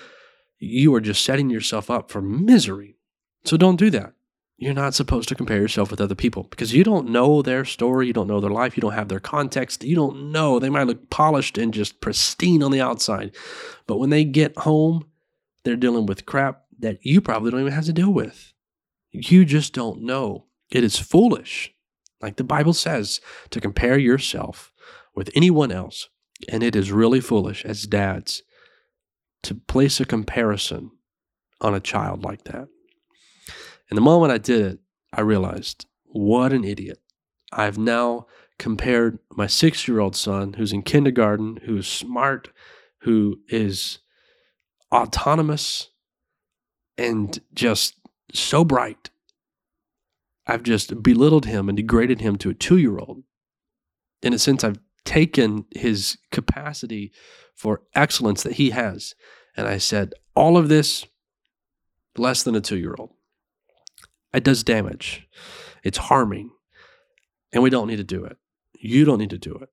you 0.58 0.94
are 0.94 1.00
just 1.00 1.24
setting 1.24 1.50
yourself 1.50 1.90
up 1.90 2.10
for 2.10 2.22
misery. 2.22 2.96
So 3.44 3.56
don't 3.56 3.76
do 3.76 3.90
that. 3.90 4.12
You're 4.56 4.75
not 4.75 4.94
supposed 4.94 5.28
to 5.30 5.35
compare 5.35 5.56
yourself 5.56 5.90
with 5.90 6.02
other 6.02 6.14
people 6.14 6.42
because 6.50 6.75
you 6.75 6.85
don't 6.85 7.09
know 7.09 7.40
their 7.40 7.64
story, 7.64 8.06
you 8.06 8.12
don't 8.12 8.26
know 8.26 8.40
their 8.40 8.50
life, 8.50 8.76
you 8.76 8.82
don't 8.82 8.92
have 8.92 9.09
their 9.09 9.18
context, 9.18 9.82
you 9.82 9.97
don't 9.97 10.30
know. 10.32 10.59
They 10.59 10.68
might 10.68 10.87
look 10.87 11.09
polished 11.09 11.56
and 11.56 11.73
just 11.73 12.02
pristine 12.02 12.62
on 12.62 12.70
the 12.70 12.80
outside. 12.80 13.35
But 13.87 13.97
when 13.97 14.11
they 14.11 14.23
get 14.23 14.59
home, 14.59 15.06
they're 15.64 15.76
dealing 15.76 16.04
with 16.04 16.26
crap 16.26 16.64
that 16.78 16.99
you 17.06 17.23
probably 17.23 17.50
don't 17.50 17.61
even 17.61 17.73
have 17.73 17.87
to 17.87 17.92
deal 17.94 18.12
with. 18.12 18.52
You 19.11 19.47
just 19.47 19.73
don't 19.73 20.02
know. 20.02 20.47
It 20.70 20.85
is 20.85 20.99
foolish, 20.99 21.73
like 22.20 22.37
the 22.37 22.44
Bible 22.44 22.75
says, 22.75 23.20
to 23.50 23.61
compare 23.61 23.99
yourself 23.99 24.73
with 25.14 25.30
anyone 25.35 25.73
else. 25.73 26.09
And 26.49 26.62
it 26.62 26.76
is 26.76 26.92
really 26.92 27.20
foolish 27.20 27.64
as 27.64 27.87
dads 27.87 28.42
to 29.42 29.54
place 29.54 30.00
a 30.00 30.04
comparison 30.04 30.90
on 31.62 31.75
a 31.75 31.80
child 31.80 32.25
like 32.25 32.44
that. 32.44 32.68
And 33.90 33.97
the 33.97 34.02
moment 34.02 34.32
I 34.32 34.38
did 34.38 34.61
it, 34.64 34.78
I 35.12 35.20
realized 35.20 35.87
what 36.04 36.52
an 36.52 36.64
idiot. 36.64 37.00
I've 37.52 37.76
now 37.76 38.26
compared 38.59 39.18
my 39.32 39.47
six 39.47 39.88
year 39.88 40.00
old 40.00 40.14
son, 40.14 40.54
who's 40.54 40.73
in 40.73 40.82
kindergarten, 40.82 41.61
who's 41.64 41.88
smart, 41.88 42.49
who 43.02 43.40
is 43.49 43.99
autonomous, 44.92 45.90
and 46.97 47.40
just 47.52 47.94
so 48.32 48.64
bright. 48.64 49.11
I've 50.47 50.62
just 50.62 51.02
belittled 51.02 51.47
him 51.47 51.68
and 51.68 51.76
degraded 51.76 52.20
him 52.20 52.37
to 52.38 52.50
a 52.50 52.54
two 52.54 52.76
year 52.76 52.99
old. 52.99 53.23
In 54.23 54.32
a 54.32 54.38
sense, 54.38 54.62
I've 54.62 54.80
taken 55.04 55.64
his 55.75 56.18
capacity 56.30 57.12
for 57.54 57.82
excellence 57.94 58.42
that 58.42 58.54
he 58.54 58.70
has. 58.70 59.14
And 59.56 59.66
I 59.66 59.78
said, 59.78 60.12
all 60.35 60.56
of 60.56 60.68
this 60.68 61.06
less 62.16 62.42
than 62.42 62.54
a 62.54 62.61
two 62.61 62.78
year 62.78 62.94
old. 62.99 63.11
It 64.32 64.44
does 64.44 64.62
damage, 64.62 65.28
it's 65.82 65.99
harming, 65.99 66.50
and 67.52 67.62
we 67.62 67.70
don't 67.70 67.88
need 67.88 67.96
to 67.96 68.04
do 68.04 68.25
it. 68.25 68.37
You 68.78 69.04
don't 69.04 69.18
need 69.18 69.30
to 69.30 69.38
do 69.38 69.54
it. 69.56 69.68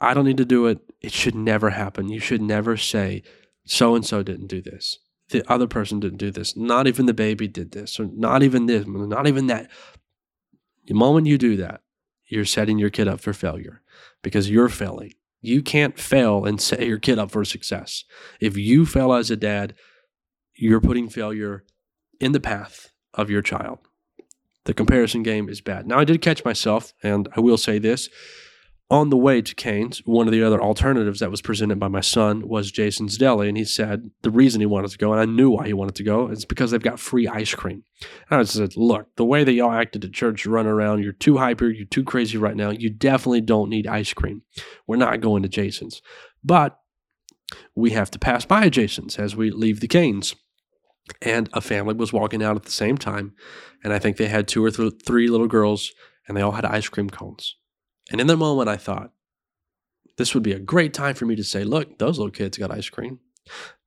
I 0.00 0.14
don't 0.14 0.24
need 0.24 0.38
to 0.38 0.44
do 0.44 0.66
it. 0.66 0.78
It 1.00 1.12
should 1.12 1.34
never 1.34 1.70
happen. 1.70 2.08
You 2.08 2.20
should 2.20 2.40
never 2.40 2.76
say, 2.76 3.22
so 3.66 3.94
and 3.94 4.06
so 4.06 4.22
didn't 4.22 4.46
do 4.46 4.62
this. 4.62 4.98
The 5.30 5.44
other 5.50 5.66
person 5.66 6.00
didn't 6.00 6.18
do 6.18 6.30
this. 6.30 6.56
Not 6.56 6.86
even 6.86 7.06
the 7.06 7.14
baby 7.14 7.48
did 7.48 7.72
this, 7.72 8.00
or 8.00 8.08
not 8.12 8.42
even 8.42 8.66
this, 8.66 8.86
not 8.86 9.26
even 9.26 9.46
that. 9.48 9.70
The 10.86 10.94
moment 10.94 11.26
you 11.26 11.36
do 11.36 11.56
that, 11.56 11.82
you're 12.26 12.46
setting 12.46 12.78
your 12.78 12.90
kid 12.90 13.08
up 13.08 13.20
for 13.20 13.32
failure 13.32 13.82
because 14.22 14.48
you're 14.48 14.68
failing. 14.68 15.14
You 15.40 15.62
can't 15.62 15.98
fail 15.98 16.44
and 16.44 16.60
set 16.60 16.86
your 16.86 16.98
kid 16.98 17.18
up 17.18 17.30
for 17.30 17.44
success. 17.44 18.04
If 18.40 18.56
you 18.56 18.86
fail 18.86 19.12
as 19.12 19.30
a 19.30 19.36
dad, 19.36 19.74
you're 20.54 20.80
putting 20.80 21.08
failure 21.08 21.64
in 22.20 22.32
the 22.32 22.40
path 22.40 22.92
of 23.14 23.30
your 23.30 23.42
child 23.42 23.87
the 24.68 24.74
comparison 24.74 25.22
game 25.22 25.48
is 25.48 25.62
bad. 25.62 25.86
Now, 25.86 25.98
I 25.98 26.04
did 26.04 26.20
catch 26.20 26.44
myself, 26.44 26.92
and 27.02 27.26
I 27.34 27.40
will 27.40 27.56
say 27.56 27.78
this. 27.78 28.10
On 28.90 29.08
the 29.08 29.16
way 29.16 29.40
to 29.40 29.54
Cane's, 29.54 30.02
one 30.04 30.26
of 30.26 30.32
the 30.32 30.42
other 30.42 30.62
alternatives 30.62 31.20
that 31.20 31.30
was 31.30 31.40
presented 31.40 31.80
by 31.80 31.88
my 31.88 32.02
son 32.02 32.46
was 32.46 32.70
Jason's 32.70 33.16
Deli. 33.16 33.48
And 33.48 33.56
he 33.56 33.64
said 33.64 34.10
the 34.20 34.30
reason 34.30 34.60
he 34.60 34.66
wanted 34.66 34.90
to 34.90 34.98
go, 34.98 35.12
and 35.12 35.22
I 35.22 35.24
knew 35.24 35.48
why 35.48 35.66
he 35.66 35.72
wanted 35.72 35.94
to 35.94 36.02
go, 36.02 36.28
is 36.28 36.44
because 36.44 36.70
they've 36.70 36.82
got 36.82 37.00
free 37.00 37.26
ice 37.26 37.54
cream. 37.54 37.82
And 38.30 38.40
I 38.40 38.42
said, 38.42 38.76
Look, 38.76 39.08
the 39.16 39.24
way 39.24 39.42
that 39.42 39.52
y'all 39.54 39.72
acted 39.72 40.04
at 40.04 40.12
church, 40.12 40.44
run 40.44 40.66
around, 40.66 41.02
you're 41.02 41.12
too 41.14 41.38
hyper, 41.38 41.70
you're 41.70 41.86
too 41.86 42.04
crazy 42.04 42.36
right 42.36 42.56
now. 42.56 42.68
You 42.68 42.90
definitely 42.90 43.40
don't 43.40 43.70
need 43.70 43.86
ice 43.86 44.12
cream. 44.12 44.42
We're 44.86 44.96
not 44.96 45.22
going 45.22 45.42
to 45.44 45.48
Jason's. 45.48 46.02
But 46.44 46.78
we 47.74 47.92
have 47.92 48.10
to 48.10 48.18
pass 48.18 48.44
by 48.44 48.68
Jason's 48.68 49.18
as 49.18 49.34
we 49.34 49.50
leave 49.50 49.80
the 49.80 49.88
Cane's 49.88 50.34
and 51.22 51.48
a 51.52 51.60
family 51.60 51.94
was 51.94 52.12
walking 52.12 52.42
out 52.42 52.56
at 52.56 52.64
the 52.64 52.70
same 52.70 52.98
time 52.98 53.34
and 53.82 53.92
i 53.92 53.98
think 53.98 54.16
they 54.16 54.28
had 54.28 54.48
two 54.48 54.64
or 54.64 54.70
th- 54.70 54.94
three 55.04 55.28
little 55.28 55.48
girls 55.48 55.92
and 56.26 56.36
they 56.36 56.42
all 56.42 56.52
had 56.52 56.66
ice 56.66 56.88
cream 56.88 57.08
cones. 57.08 57.56
And 58.10 58.20
in 58.20 58.26
the 58.26 58.36
moment 58.36 58.68
i 58.68 58.76
thought 58.76 59.12
this 60.16 60.34
would 60.34 60.42
be 60.42 60.52
a 60.52 60.58
great 60.58 60.94
time 60.94 61.14
for 61.14 61.26
me 61.26 61.36
to 61.36 61.44
say 61.44 61.64
look 61.64 61.98
those 61.98 62.18
little 62.18 62.30
kids 62.30 62.58
got 62.58 62.70
ice 62.70 62.88
cream 62.88 63.20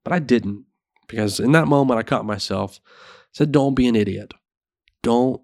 but 0.03 0.13
i 0.13 0.19
didn't 0.19 0.65
because 1.07 1.39
in 1.39 1.51
that 1.51 1.67
moment 1.67 1.99
i 1.99 2.03
caught 2.03 2.25
myself 2.25 2.79
said 3.31 3.51
don't 3.51 3.75
be 3.75 3.87
an 3.87 3.95
idiot. 3.95 4.33
Don't 5.03 5.41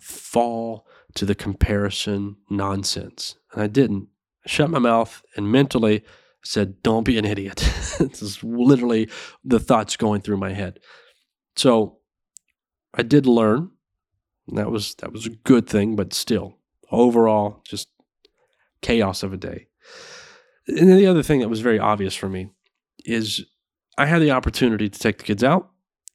fall 0.00 0.86
to 1.14 1.24
the 1.24 1.34
comparison 1.34 2.36
nonsense. 2.50 3.36
And 3.52 3.62
i 3.62 3.66
didn't. 3.66 4.08
I 4.44 4.48
shut 4.48 4.70
my 4.70 4.78
mouth 4.78 5.22
and 5.36 5.50
mentally 5.50 6.04
said 6.44 6.82
don't 6.82 7.04
be 7.04 7.18
an 7.18 7.24
idiot. 7.24 7.68
This 7.98 8.20
is 8.20 8.44
literally 8.44 9.08
the 9.42 9.58
thoughts 9.58 9.96
going 9.96 10.20
through 10.20 10.36
my 10.36 10.52
head 10.52 10.80
so 11.56 11.98
I 12.94 13.02
did 13.02 13.26
learn. 13.26 13.70
that 14.48 14.70
was 14.70 14.94
that 14.96 15.12
was 15.12 15.26
a 15.26 15.30
good 15.30 15.68
thing, 15.68 15.96
but 15.96 16.12
still, 16.12 16.58
overall, 16.90 17.62
just 17.64 17.88
chaos 18.80 19.22
of 19.22 19.32
a 19.32 19.36
day. 19.36 19.68
And 20.68 20.88
then 20.90 20.96
the 20.96 21.06
other 21.06 21.22
thing 21.22 21.40
that 21.40 21.48
was 21.48 21.60
very 21.60 21.78
obvious 21.78 22.14
for 22.14 22.28
me 22.28 22.50
is 23.04 23.44
I 23.98 24.06
had 24.06 24.20
the 24.20 24.32
opportunity 24.32 24.88
to 24.88 24.98
take 24.98 25.18
the 25.18 25.24
kids 25.24 25.44
out, 25.44 25.70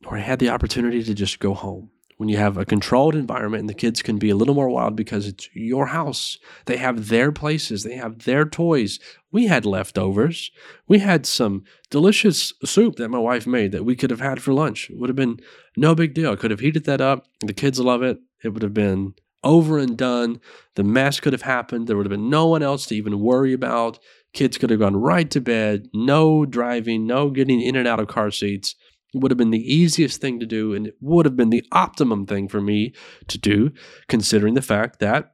or 0.06 0.18
I 0.18 0.22
had 0.22 0.40
the 0.40 0.50
opportunity 0.50 1.04
to 1.04 1.14
just 1.14 1.40
go 1.40 1.54
home 1.54 1.92
when 2.22 2.30
you 2.30 2.38
have 2.38 2.56
a 2.56 2.66
controlled 2.66 3.16
environment 3.16 3.62
and 3.62 3.70
the 3.70 3.74
kids 3.74 4.04
can 4.04 4.20
be 4.20 4.30
a 4.30 4.36
little 4.36 4.54
more 4.54 4.70
wild 4.70 4.96
because 4.96 5.26
it's 5.26 5.50
your 5.56 5.88
house. 5.88 6.38
They 6.68 6.78
have 6.78 7.08
their 7.08 7.32
places, 7.32 7.82
they 7.82 7.96
have 7.96 8.26
their 8.26 8.46
toys. 8.46 9.00
We 9.32 9.48
had 9.48 9.66
leftovers. 9.66 10.52
We 10.88 11.00
had 11.00 11.26
some 11.26 11.64
delicious 11.90 12.54
soup 12.64 12.98
that 12.98 13.10
my 13.10 13.18
wife 13.18 13.48
made 13.48 13.72
that 13.72 13.86
we 13.86 13.96
could 13.96 14.12
have 14.12 14.20
had 14.20 14.40
for 14.40 14.54
lunch. 14.54 14.92
It 14.92 15.00
would 15.00 15.10
have 15.10 15.16
been 15.16 15.40
no 15.76 15.96
big 15.96 16.14
deal. 16.14 16.32
I 16.32 16.36
could 16.36 16.52
have 16.52 16.60
heated 16.60 16.84
that 16.84 17.02
up. 17.02 17.26
The 17.40 17.54
kids 17.54 17.80
love 17.80 18.04
it. 18.04 18.20
It 18.44 18.50
would 18.50 18.62
have 18.62 18.76
been 18.76 19.16
over 19.44 19.80
and 19.80 19.98
done. 19.98 20.42
The 20.76 20.84
mess 20.84 21.20
could 21.20 21.34
have 21.34 21.42
happened. 21.42 21.88
There 21.88 21.98
would 21.98 22.06
have 22.06 22.12
been 22.12 22.30
no 22.30 22.46
one 22.46 22.62
else 22.62 22.86
to 22.86 22.96
even 22.96 23.20
worry 23.20 23.52
about. 23.52 23.98
Kids 24.32 24.60
could 24.60 24.70
have 24.70 24.80
gone 24.80 24.96
right 24.96 25.32
to 25.32 25.42
bed. 25.42 25.88
No 25.92 26.46
driving, 26.46 27.08
no 27.08 27.32
getting 27.32 27.60
in 27.62 27.76
and 27.76 27.88
out 27.88 28.00
of 28.00 28.10
car 28.10 28.30
seats. 28.30 28.76
It 29.14 29.22
would 29.22 29.32
have 29.32 29.38
been 29.38 29.52
the 29.52 29.74
easiest 29.74 30.22
thing 30.22 30.40
to 30.40 30.46
do, 30.46 30.74
and 30.74 30.88
it 30.88 30.96
would 31.02 31.26
have 31.26 31.36
been 31.36 31.50
the 31.50 31.66
optimum 31.72 32.26
thing 32.26 32.48
for 32.48 32.62
me 32.62 32.94
to 33.28 33.38
do, 33.38 33.72
considering 34.08 34.54
the 34.54 34.62
fact 34.62 35.00
that 35.00 35.34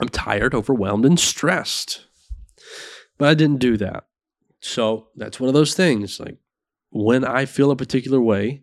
I'm 0.00 0.08
tired, 0.08 0.54
overwhelmed, 0.54 1.04
and 1.04 1.20
stressed. 1.20 2.06
But 3.18 3.28
I 3.28 3.34
didn't 3.34 3.58
do 3.58 3.76
that. 3.76 4.06
So 4.60 5.08
that's 5.14 5.38
one 5.38 5.48
of 5.48 5.54
those 5.54 5.74
things. 5.74 6.18
Like 6.18 6.38
when 6.90 7.24
I 7.24 7.44
feel 7.44 7.70
a 7.70 7.76
particular 7.76 8.20
way, 8.20 8.62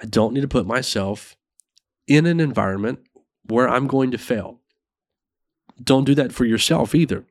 I 0.00 0.06
don't 0.06 0.32
need 0.32 0.42
to 0.42 0.48
put 0.48 0.66
myself 0.66 1.36
in 2.06 2.24
an 2.24 2.40
environment 2.40 3.00
where 3.44 3.68
I'm 3.68 3.86
going 3.86 4.10
to 4.12 4.18
fail. 4.18 4.60
don't 5.82 6.04
do 6.04 6.14
that 6.14 6.32
for 6.32 6.44
yourself 6.44 6.94
either. 6.94 7.24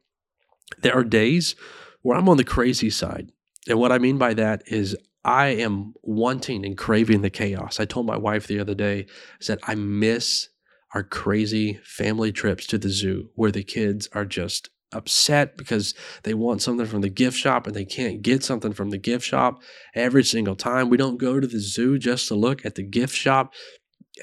There 0.79 0.93
are 0.93 1.03
days 1.03 1.55
where 2.01 2.17
I'm 2.17 2.29
on 2.29 2.37
the 2.37 2.43
crazy 2.43 2.89
side. 2.89 3.31
And 3.67 3.79
what 3.79 3.91
I 3.91 3.97
mean 3.97 4.17
by 4.17 4.33
that 4.33 4.63
is 4.67 4.95
I 5.27 5.47
am 5.47 5.93
wanting 6.03 6.65
and 6.65 6.77
craving 6.77 7.21
the 7.21 7.29
chaos. 7.29 7.81
I 7.81 7.85
told 7.85 8.05
my 8.05 8.15
wife 8.15 8.47
the 8.47 8.59
other 8.59 8.73
day, 8.73 9.01
I 9.01 9.05
said, 9.41 9.59
I 9.63 9.75
miss 9.75 10.47
our 10.93 11.03
crazy 11.03 11.81
family 11.83 12.31
trips 12.31 12.65
to 12.67 12.77
the 12.77 12.89
zoo 12.89 13.29
where 13.35 13.51
the 13.51 13.63
kids 13.63 14.07
are 14.13 14.23
just 14.23 14.69
upset 14.93 15.57
because 15.57 15.93
they 16.23 16.33
want 16.33 16.61
something 16.61 16.85
from 16.85 17.01
the 17.01 17.09
gift 17.09 17.37
shop 17.37 17.67
and 17.67 17.75
they 17.75 17.83
can't 17.83 18.21
get 18.21 18.41
something 18.41 18.71
from 18.71 18.89
the 18.89 18.97
gift 18.97 19.25
shop 19.25 19.61
every 19.93 20.23
single 20.23 20.55
time. 20.55 20.89
We 20.89 20.95
don't 20.95 21.17
go 21.17 21.41
to 21.41 21.47
the 21.47 21.59
zoo 21.59 21.99
just 21.99 22.29
to 22.29 22.35
look 22.35 22.65
at 22.65 22.75
the 22.75 22.83
gift 22.83 23.13
shop. 23.13 23.53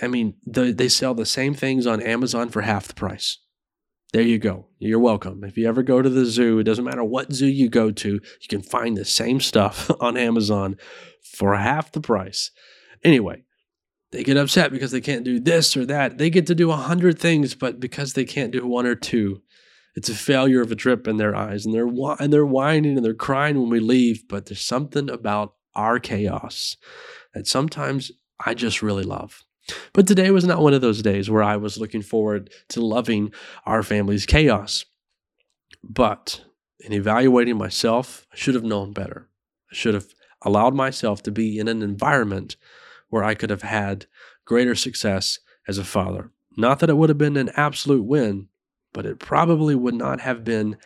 I 0.01 0.07
mean, 0.07 0.37
the, 0.47 0.73
they 0.73 0.89
sell 0.89 1.13
the 1.13 1.27
same 1.27 1.53
things 1.53 1.87
on 1.87 2.01
Amazon 2.01 2.49
for 2.49 2.63
half 2.63 2.89
the 2.89 2.95
price. 2.95 3.44
There 4.15 4.23
you 4.23 4.39
go. 4.39 4.67
You're 4.79 5.01
welcome. 5.01 5.43
If 5.43 5.59
you 5.59 5.67
ever 5.67 5.83
go 5.83 6.01
to 6.01 6.09
the 6.09 6.25
zoo, 6.25 6.61
it 6.61 6.63
doesn't 6.63 6.85
matter 6.85 7.03
what 7.03 7.33
zoo 7.33 7.49
you 7.49 7.69
go 7.69 7.91
to, 7.91 8.09
you 8.09 8.49
can 8.49 8.63
find 8.63 8.97
the 8.97 9.05
same 9.05 9.41
stuff 9.41 9.91
on 10.01 10.17
Amazon 10.17 10.77
for 11.21 11.57
half 11.57 11.91
the 11.91 12.01
price. 12.01 12.53
Anyway, 13.03 13.43
they 14.13 14.23
get 14.23 14.37
upset 14.37 14.71
because 14.71 14.93
they 14.93 15.01
can't 15.01 15.25
do 15.25 15.41
this 15.41 15.77
or 15.77 15.85
that. 15.87 16.19
They 16.19 16.31
get 16.31 16.47
to 16.47 16.55
do 16.55 16.71
a 16.71 16.77
hundred 16.77 17.19
things, 17.19 17.57
but 17.57 17.81
because 17.81 18.13
they 18.13 18.25
can't 18.25 18.53
do 18.53 18.65
one 18.65 18.87
or 18.87 18.95
two, 18.95 19.43
it's 19.97 20.09
a 20.09 20.15
failure 20.15 20.61
of 20.61 20.71
a 20.71 20.77
trip 20.77 21.09
in 21.09 21.17
their 21.17 21.35
eyes, 21.35 21.67
and 21.67 21.75
they're 21.75 21.89
and 22.21 22.33
they're 22.33 22.47
whining 22.47 22.97
and 22.97 23.05
they're 23.05 23.15
crying 23.15 23.61
when 23.61 23.71
we 23.71 23.81
leave. 23.81 24.29
But 24.29 24.47
there's 24.47 24.61
something 24.61 25.11
about 25.11 25.55
our 25.75 25.99
chaos 25.99 26.77
that 27.35 27.49
sometimes 27.49 28.13
I 28.39 28.55
just 28.55 28.81
really 28.81 29.03
love. 29.03 29.43
But 29.93 30.07
today 30.07 30.31
was 30.31 30.45
not 30.45 30.61
one 30.61 30.75
of 30.75 30.81
those 30.81 31.03
days 31.03 31.31
where 31.31 31.43
I 31.43 31.57
was 31.57 31.79
looking 31.79 32.03
forward 32.03 32.51
to 32.69 32.85
loving 32.85 33.33
our 33.65 33.83
family's 33.83 34.27
chaos. 34.27 34.85
But 35.83 36.45
in 36.81 36.93
evaluating 36.93 37.57
myself, 37.57 38.27
I 38.33 38.37
should 38.37 38.55
have 38.55 38.65
known 38.65 38.93
better. 38.93 39.29
I 39.71 39.75
should 39.75 39.95
have 39.95 40.15
allowed 40.43 40.75
myself 40.75 41.23
to 41.23 41.31
be 41.31 41.59
in 41.59 41.69
an 41.69 41.83
environment 41.83 42.57
where 43.09 43.25
I 43.25 43.35
could 43.35 43.51
have 43.51 43.63
had 43.63 44.07
greater 44.45 44.75
success 44.75 45.39
as 45.67 45.79
a 45.79 45.85
father. 45.85 46.31
Not 46.57 46.81
that 46.81 46.91
it 46.91 46.97
would 46.97 47.09
have 47.09 47.19
been 47.19 47.37
an 47.37 47.51
absolute 47.57 48.05
win, 48.05 48.49
but 48.93 49.07
it 49.07 49.19
probably 49.19 49.75
would 49.75 49.95
not 49.95 50.21
have 50.21 50.45
been 50.45 50.77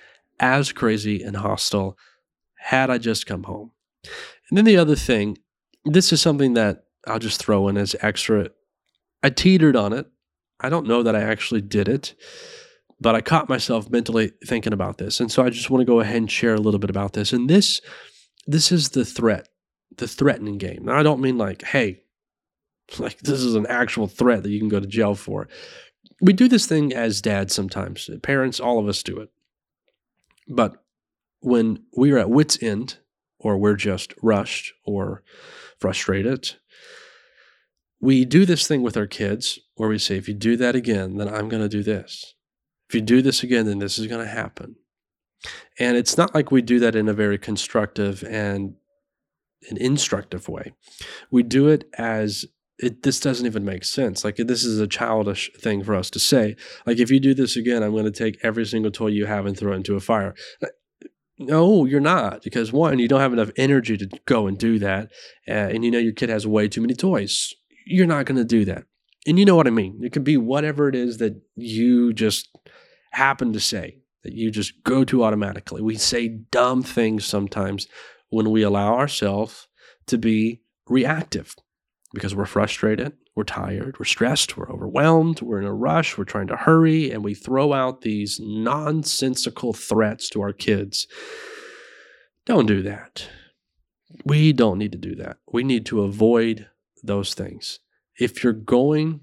as 0.40 0.72
crazy 0.72 1.22
and 1.22 1.36
hostile 1.36 1.98
had 2.58 2.90
I 2.90 2.98
just 2.98 3.26
come 3.26 3.44
home. 3.44 3.72
And 4.48 4.56
then 4.56 4.64
the 4.64 4.76
other 4.76 4.96
thing, 4.96 5.38
this 5.84 6.12
is 6.12 6.20
something 6.20 6.54
that 6.54 6.84
I'll 7.06 7.18
just 7.18 7.40
throw 7.40 7.68
in 7.68 7.76
as 7.76 7.96
extra 8.00 8.50
I 9.22 9.30
teetered 9.30 9.76
on 9.76 9.92
it. 9.92 10.06
I 10.60 10.68
don't 10.68 10.86
know 10.86 11.02
that 11.02 11.16
I 11.16 11.22
actually 11.22 11.60
did 11.60 11.88
it, 11.88 12.14
but 13.00 13.14
I 13.14 13.20
caught 13.20 13.48
myself 13.48 13.90
mentally 13.90 14.32
thinking 14.44 14.72
about 14.72 14.98
this. 14.98 15.20
And 15.20 15.30
so 15.30 15.44
I 15.44 15.50
just 15.50 15.70
want 15.70 15.80
to 15.82 15.86
go 15.86 16.00
ahead 16.00 16.16
and 16.16 16.30
share 16.30 16.54
a 16.54 16.60
little 16.60 16.80
bit 16.80 16.90
about 16.90 17.12
this. 17.12 17.32
And 17.32 17.48
this 17.48 17.80
this 18.46 18.72
is 18.72 18.90
the 18.90 19.04
threat, 19.04 19.48
the 19.96 20.08
threatening 20.08 20.58
game. 20.58 20.86
Now 20.86 20.98
I 20.98 21.02
don't 21.02 21.20
mean 21.20 21.38
like, 21.38 21.62
hey, 21.62 22.02
like 22.98 23.18
this 23.18 23.40
is 23.40 23.54
an 23.54 23.66
actual 23.66 24.06
threat 24.06 24.42
that 24.42 24.50
you 24.50 24.58
can 24.58 24.68
go 24.68 24.80
to 24.80 24.86
jail 24.86 25.14
for. 25.14 25.48
We 26.20 26.32
do 26.32 26.48
this 26.48 26.66
thing 26.66 26.92
as 26.92 27.22
dads 27.22 27.54
sometimes. 27.54 28.10
Parents, 28.22 28.58
all 28.58 28.78
of 28.78 28.88
us 28.88 29.02
do 29.02 29.18
it. 29.18 29.30
But 30.48 30.82
when 31.40 31.84
we 31.96 32.10
are 32.10 32.18
at 32.18 32.30
wits 32.30 32.60
end 32.60 32.98
or 33.38 33.56
we're 33.56 33.76
just 33.76 34.14
rushed 34.22 34.72
or 34.84 35.22
frustrated 35.78 36.56
we 38.00 38.24
do 38.24 38.44
this 38.44 38.66
thing 38.66 38.82
with 38.82 38.96
our 38.96 39.06
kids 39.06 39.58
where 39.74 39.88
we 39.88 39.98
say, 39.98 40.16
if 40.16 40.28
you 40.28 40.34
do 40.34 40.56
that 40.56 40.76
again, 40.76 41.16
then 41.16 41.28
I'm 41.28 41.48
going 41.48 41.62
to 41.62 41.68
do 41.68 41.82
this. 41.82 42.34
If 42.88 42.94
you 42.94 43.00
do 43.00 43.22
this 43.22 43.42
again, 43.42 43.66
then 43.66 43.78
this 43.78 43.98
is 43.98 44.06
going 44.06 44.24
to 44.24 44.30
happen. 44.30 44.76
And 45.78 45.96
it's 45.96 46.16
not 46.16 46.34
like 46.34 46.50
we 46.50 46.62
do 46.62 46.78
that 46.80 46.94
in 46.94 47.08
a 47.08 47.12
very 47.12 47.38
constructive 47.38 48.24
and 48.24 48.74
an 49.70 49.76
instructive 49.76 50.48
way. 50.48 50.72
We 51.30 51.42
do 51.42 51.68
it 51.68 51.84
as 51.98 52.44
it 52.78 53.02
this 53.02 53.18
doesn't 53.18 53.46
even 53.46 53.64
make 53.64 53.84
sense. 53.84 54.24
Like 54.24 54.36
this 54.36 54.64
is 54.64 54.78
a 54.78 54.86
childish 54.86 55.50
thing 55.58 55.82
for 55.82 55.94
us 55.94 56.10
to 56.10 56.20
say. 56.20 56.56
Like 56.86 56.98
if 56.98 57.10
you 57.10 57.18
do 57.18 57.34
this 57.34 57.56
again, 57.56 57.82
I'm 57.82 57.92
going 57.92 58.04
to 58.04 58.10
take 58.12 58.38
every 58.42 58.64
single 58.64 58.92
toy 58.92 59.08
you 59.08 59.26
have 59.26 59.46
and 59.46 59.58
throw 59.58 59.72
it 59.72 59.76
into 59.76 59.96
a 59.96 60.00
fire. 60.00 60.34
No, 61.40 61.84
you're 61.84 62.00
not 62.00 62.42
because 62.42 62.72
one, 62.72 62.98
you 62.98 63.08
don't 63.08 63.20
have 63.20 63.32
enough 63.32 63.50
energy 63.56 63.96
to 63.96 64.08
go 64.26 64.46
and 64.46 64.58
do 64.58 64.78
that, 64.80 65.10
uh, 65.48 65.52
and 65.52 65.84
you 65.84 65.90
know 65.90 65.98
your 65.98 66.12
kid 66.12 66.30
has 66.30 66.46
way 66.46 66.68
too 66.68 66.80
many 66.80 66.94
toys 66.94 67.54
you're 67.88 68.06
not 68.06 68.26
going 68.26 68.38
to 68.38 68.44
do 68.44 68.64
that. 68.66 68.84
And 69.26 69.38
you 69.38 69.44
know 69.44 69.56
what 69.56 69.66
I 69.66 69.70
mean. 69.70 70.00
It 70.02 70.12
could 70.12 70.24
be 70.24 70.36
whatever 70.36 70.88
it 70.88 70.94
is 70.94 71.18
that 71.18 71.40
you 71.56 72.12
just 72.12 72.48
happen 73.12 73.52
to 73.52 73.60
say, 73.60 73.98
that 74.22 74.32
you 74.32 74.50
just 74.50 74.82
go 74.84 75.04
to 75.04 75.24
automatically. 75.24 75.82
We 75.82 75.96
say 75.96 76.28
dumb 76.28 76.82
things 76.82 77.24
sometimes 77.24 77.88
when 78.30 78.50
we 78.50 78.62
allow 78.62 78.94
ourselves 78.94 79.68
to 80.06 80.18
be 80.18 80.60
reactive 80.86 81.54
because 82.14 82.34
we're 82.34 82.46
frustrated, 82.46 83.12
we're 83.36 83.44
tired, 83.44 83.98
we're 83.98 84.04
stressed, 84.04 84.56
we're 84.56 84.70
overwhelmed, 84.70 85.42
we're 85.42 85.60
in 85.60 85.66
a 85.66 85.74
rush, 85.74 86.16
we're 86.16 86.24
trying 86.24 86.48
to 86.48 86.56
hurry, 86.56 87.10
and 87.10 87.22
we 87.22 87.34
throw 87.34 87.72
out 87.72 88.00
these 88.00 88.40
nonsensical 88.42 89.72
threats 89.72 90.28
to 90.30 90.40
our 90.40 90.52
kids. 90.52 91.06
Don't 92.46 92.66
do 92.66 92.82
that. 92.82 93.28
We 94.24 94.52
don't 94.54 94.78
need 94.78 94.92
to 94.92 94.98
do 94.98 95.14
that. 95.16 95.36
We 95.52 95.64
need 95.64 95.84
to 95.86 96.02
avoid 96.02 96.68
those 97.02 97.34
things. 97.34 97.80
If 98.18 98.42
you're 98.42 98.52
going 98.52 99.20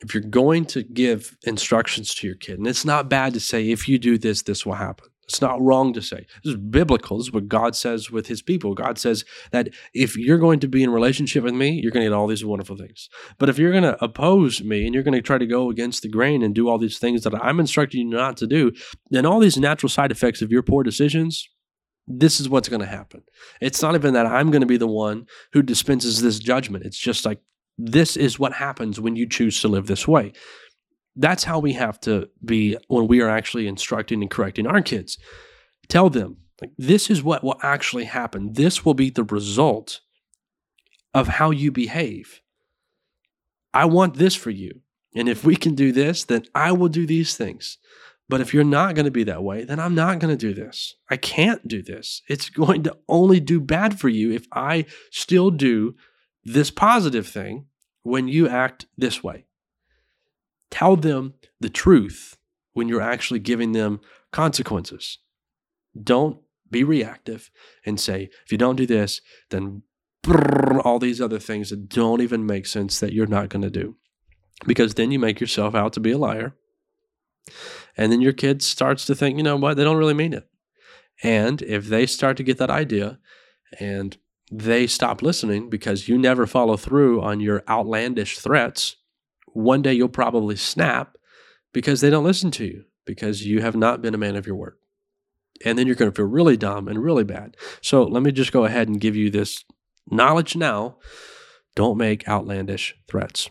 if 0.00 0.14
you're 0.14 0.22
going 0.22 0.66
to 0.66 0.82
give 0.82 1.36
instructions 1.44 2.14
to 2.14 2.26
your 2.26 2.36
kid, 2.36 2.58
and 2.58 2.66
it's 2.66 2.84
not 2.84 3.08
bad 3.08 3.32
to 3.34 3.40
say, 3.40 3.70
if 3.70 3.88
you 3.88 3.98
do 3.98 4.18
this, 4.18 4.42
this 4.42 4.66
will 4.66 4.74
happen. 4.74 5.08
It's 5.24 5.40
not 5.40 5.60
wrong 5.60 5.92
to 5.94 6.02
say. 6.02 6.26
This 6.44 6.54
is 6.54 6.56
biblical. 6.56 7.18
This 7.18 7.28
is 7.28 7.32
what 7.32 7.48
God 7.48 7.74
says 7.74 8.12
with 8.12 8.28
his 8.28 8.42
people. 8.42 8.74
God 8.74 8.96
says 8.96 9.24
that 9.50 9.70
if 9.92 10.16
you're 10.16 10.38
going 10.38 10.60
to 10.60 10.68
be 10.68 10.84
in 10.84 10.90
relationship 10.90 11.42
with 11.42 11.54
me, 11.54 11.70
you're 11.70 11.90
going 11.90 12.04
to 12.04 12.10
get 12.10 12.14
all 12.14 12.28
these 12.28 12.44
wonderful 12.44 12.76
things. 12.76 13.08
But 13.38 13.48
if 13.48 13.58
you're 13.58 13.72
going 13.72 13.82
to 13.82 14.02
oppose 14.04 14.62
me 14.62 14.84
and 14.84 14.94
you're 14.94 15.02
going 15.02 15.14
to 15.14 15.22
try 15.22 15.38
to 15.38 15.46
go 15.46 15.68
against 15.68 16.02
the 16.02 16.08
grain 16.08 16.42
and 16.42 16.54
do 16.54 16.68
all 16.68 16.78
these 16.78 16.98
things 16.98 17.24
that 17.24 17.34
I'm 17.42 17.58
instructing 17.58 18.08
you 18.08 18.16
not 18.16 18.36
to 18.36 18.46
do, 18.46 18.70
then 19.10 19.26
all 19.26 19.40
these 19.40 19.56
natural 19.56 19.90
side 19.90 20.12
effects 20.12 20.42
of 20.42 20.52
your 20.52 20.62
poor 20.62 20.84
decisions 20.84 21.48
this 22.06 22.40
is 22.40 22.48
what's 22.48 22.68
going 22.68 22.80
to 22.80 22.86
happen. 22.86 23.22
It's 23.60 23.82
not 23.82 23.94
even 23.94 24.14
that 24.14 24.26
I'm 24.26 24.50
going 24.50 24.60
to 24.60 24.66
be 24.66 24.76
the 24.76 24.86
one 24.86 25.26
who 25.52 25.62
dispenses 25.62 26.22
this 26.22 26.38
judgment. 26.38 26.84
It's 26.84 26.98
just 26.98 27.24
like, 27.24 27.40
this 27.78 28.16
is 28.16 28.38
what 28.38 28.54
happens 28.54 29.00
when 29.00 29.16
you 29.16 29.28
choose 29.28 29.60
to 29.60 29.68
live 29.68 29.86
this 29.86 30.06
way. 30.08 30.32
That's 31.16 31.44
how 31.44 31.58
we 31.58 31.72
have 31.72 31.98
to 32.00 32.28
be 32.44 32.76
when 32.88 33.08
we 33.08 33.20
are 33.20 33.28
actually 33.28 33.66
instructing 33.66 34.22
and 34.22 34.30
correcting 34.30 34.66
our 34.66 34.82
kids. 34.82 35.18
Tell 35.88 36.10
them, 36.10 36.38
like, 36.60 36.70
this 36.78 37.10
is 37.10 37.22
what 37.22 37.44
will 37.44 37.58
actually 37.62 38.04
happen. 38.04 38.52
This 38.52 38.84
will 38.84 38.94
be 38.94 39.10
the 39.10 39.24
result 39.24 40.00
of 41.12 41.28
how 41.28 41.50
you 41.50 41.70
behave. 41.72 42.40
I 43.74 43.86
want 43.86 44.14
this 44.14 44.34
for 44.34 44.50
you. 44.50 44.80
And 45.14 45.28
if 45.28 45.44
we 45.44 45.56
can 45.56 45.74
do 45.74 45.92
this, 45.92 46.24
then 46.24 46.44
I 46.54 46.72
will 46.72 46.88
do 46.88 47.06
these 47.06 47.36
things. 47.36 47.78
But 48.28 48.40
if 48.40 48.52
you're 48.52 48.64
not 48.64 48.94
going 48.94 49.04
to 49.04 49.10
be 49.10 49.24
that 49.24 49.44
way, 49.44 49.64
then 49.64 49.78
I'm 49.78 49.94
not 49.94 50.18
going 50.18 50.36
to 50.36 50.46
do 50.46 50.52
this. 50.52 50.94
I 51.10 51.16
can't 51.16 51.66
do 51.68 51.82
this. 51.82 52.22
It's 52.28 52.50
going 52.50 52.82
to 52.84 52.96
only 53.08 53.38
do 53.38 53.60
bad 53.60 54.00
for 54.00 54.08
you 54.08 54.32
if 54.32 54.46
I 54.52 54.86
still 55.10 55.50
do 55.50 55.94
this 56.44 56.70
positive 56.70 57.26
thing 57.26 57.66
when 58.02 58.26
you 58.26 58.48
act 58.48 58.86
this 58.96 59.22
way. 59.22 59.46
Tell 60.70 60.96
them 60.96 61.34
the 61.60 61.68
truth 61.68 62.36
when 62.72 62.88
you're 62.88 63.00
actually 63.00 63.40
giving 63.40 63.72
them 63.72 64.00
consequences. 64.32 65.18
Don't 66.00 66.38
be 66.68 66.82
reactive 66.82 67.50
and 67.84 68.00
say, 68.00 68.28
if 68.44 68.50
you 68.50 68.58
don't 68.58 68.76
do 68.76 68.86
this, 68.86 69.20
then 69.50 69.82
all 70.84 70.98
these 70.98 71.20
other 71.20 71.38
things 71.38 71.70
that 71.70 71.88
don't 71.88 72.20
even 72.20 72.44
make 72.44 72.66
sense 72.66 72.98
that 72.98 73.12
you're 73.12 73.26
not 73.26 73.48
going 73.48 73.62
to 73.62 73.70
do. 73.70 73.96
Because 74.66 74.94
then 74.94 75.12
you 75.12 75.18
make 75.20 75.40
yourself 75.40 75.74
out 75.76 75.92
to 75.92 76.00
be 76.00 76.10
a 76.10 76.18
liar 76.18 76.56
and 77.96 78.12
then 78.12 78.20
your 78.20 78.32
kid 78.32 78.62
starts 78.62 79.04
to 79.06 79.14
think, 79.14 79.36
you 79.36 79.42
know 79.42 79.56
what, 79.56 79.76
they 79.76 79.84
don't 79.84 79.96
really 79.96 80.14
mean 80.14 80.32
it. 80.32 80.48
And 81.22 81.62
if 81.62 81.86
they 81.86 82.06
start 82.06 82.36
to 82.36 82.42
get 82.42 82.58
that 82.58 82.70
idea 82.70 83.18
and 83.80 84.16
they 84.52 84.86
stop 84.86 85.22
listening 85.22 85.70
because 85.70 86.08
you 86.08 86.18
never 86.18 86.46
follow 86.46 86.76
through 86.76 87.22
on 87.22 87.40
your 87.40 87.64
outlandish 87.68 88.38
threats, 88.38 88.96
one 89.46 89.82
day 89.82 89.94
you'll 89.94 90.08
probably 90.08 90.56
snap 90.56 91.16
because 91.72 92.00
they 92.00 92.10
don't 92.10 92.24
listen 92.24 92.50
to 92.52 92.64
you 92.64 92.84
because 93.06 93.46
you 93.46 93.60
have 93.62 93.76
not 93.76 94.02
been 94.02 94.14
a 94.14 94.18
man 94.18 94.36
of 94.36 94.46
your 94.46 94.56
word. 94.56 94.76
And 95.64 95.78
then 95.78 95.86
you're 95.86 95.96
going 95.96 96.10
to 96.10 96.14
feel 96.14 96.26
really 96.26 96.58
dumb 96.58 96.86
and 96.86 97.02
really 97.02 97.24
bad. 97.24 97.56
So 97.80 98.02
let 98.02 98.22
me 98.22 98.30
just 98.30 98.52
go 98.52 98.66
ahead 98.66 98.88
and 98.88 99.00
give 99.00 99.16
you 99.16 99.30
this 99.30 99.64
knowledge 100.10 100.54
now. 100.54 100.98
Don't 101.74 101.96
make 101.96 102.28
outlandish 102.28 102.94
threats. 103.08 103.48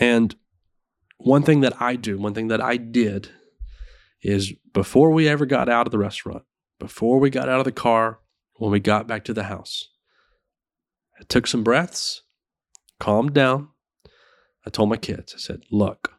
And 0.00 0.34
one 1.18 1.44
thing 1.44 1.60
that 1.60 1.80
I 1.80 1.94
do, 1.94 2.18
one 2.18 2.34
thing 2.34 2.48
that 2.48 2.60
I 2.60 2.76
did 2.76 3.30
is 4.26 4.52
before 4.72 5.10
we 5.10 5.28
ever 5.28 5.46
got 5.46 5.68
out 5.68 5.86
of 5.86 5.92
the 5.92 5.98
restaurant, 5.98 6.42
before 6.78 7.18
we 7.18 7.30
got 7.30 7.48
out 7.48 7.58
of 7.58 7.64
the 7.64 7.72
car, 7.72 8.20
when 8.56 8.70
we 8.70 8.80
got 8.80 9.06
back 9.06 9.24
to 9.24 9.34
the 9.34 9.44
house, 9.44 9.88
I 11.20 11.24
took 11.24 11.46
some 11.46 11.64
breaths, 11.64 12.22
calmed 12.98 13.34
down. 13.34 13.68
I 14.66 14.70
told 14.70 14.88
my 14.88 14.96
kids, 14.96 15.32
I 15.34 15.38
said, 15.38 15.62
look, 15.70 16.14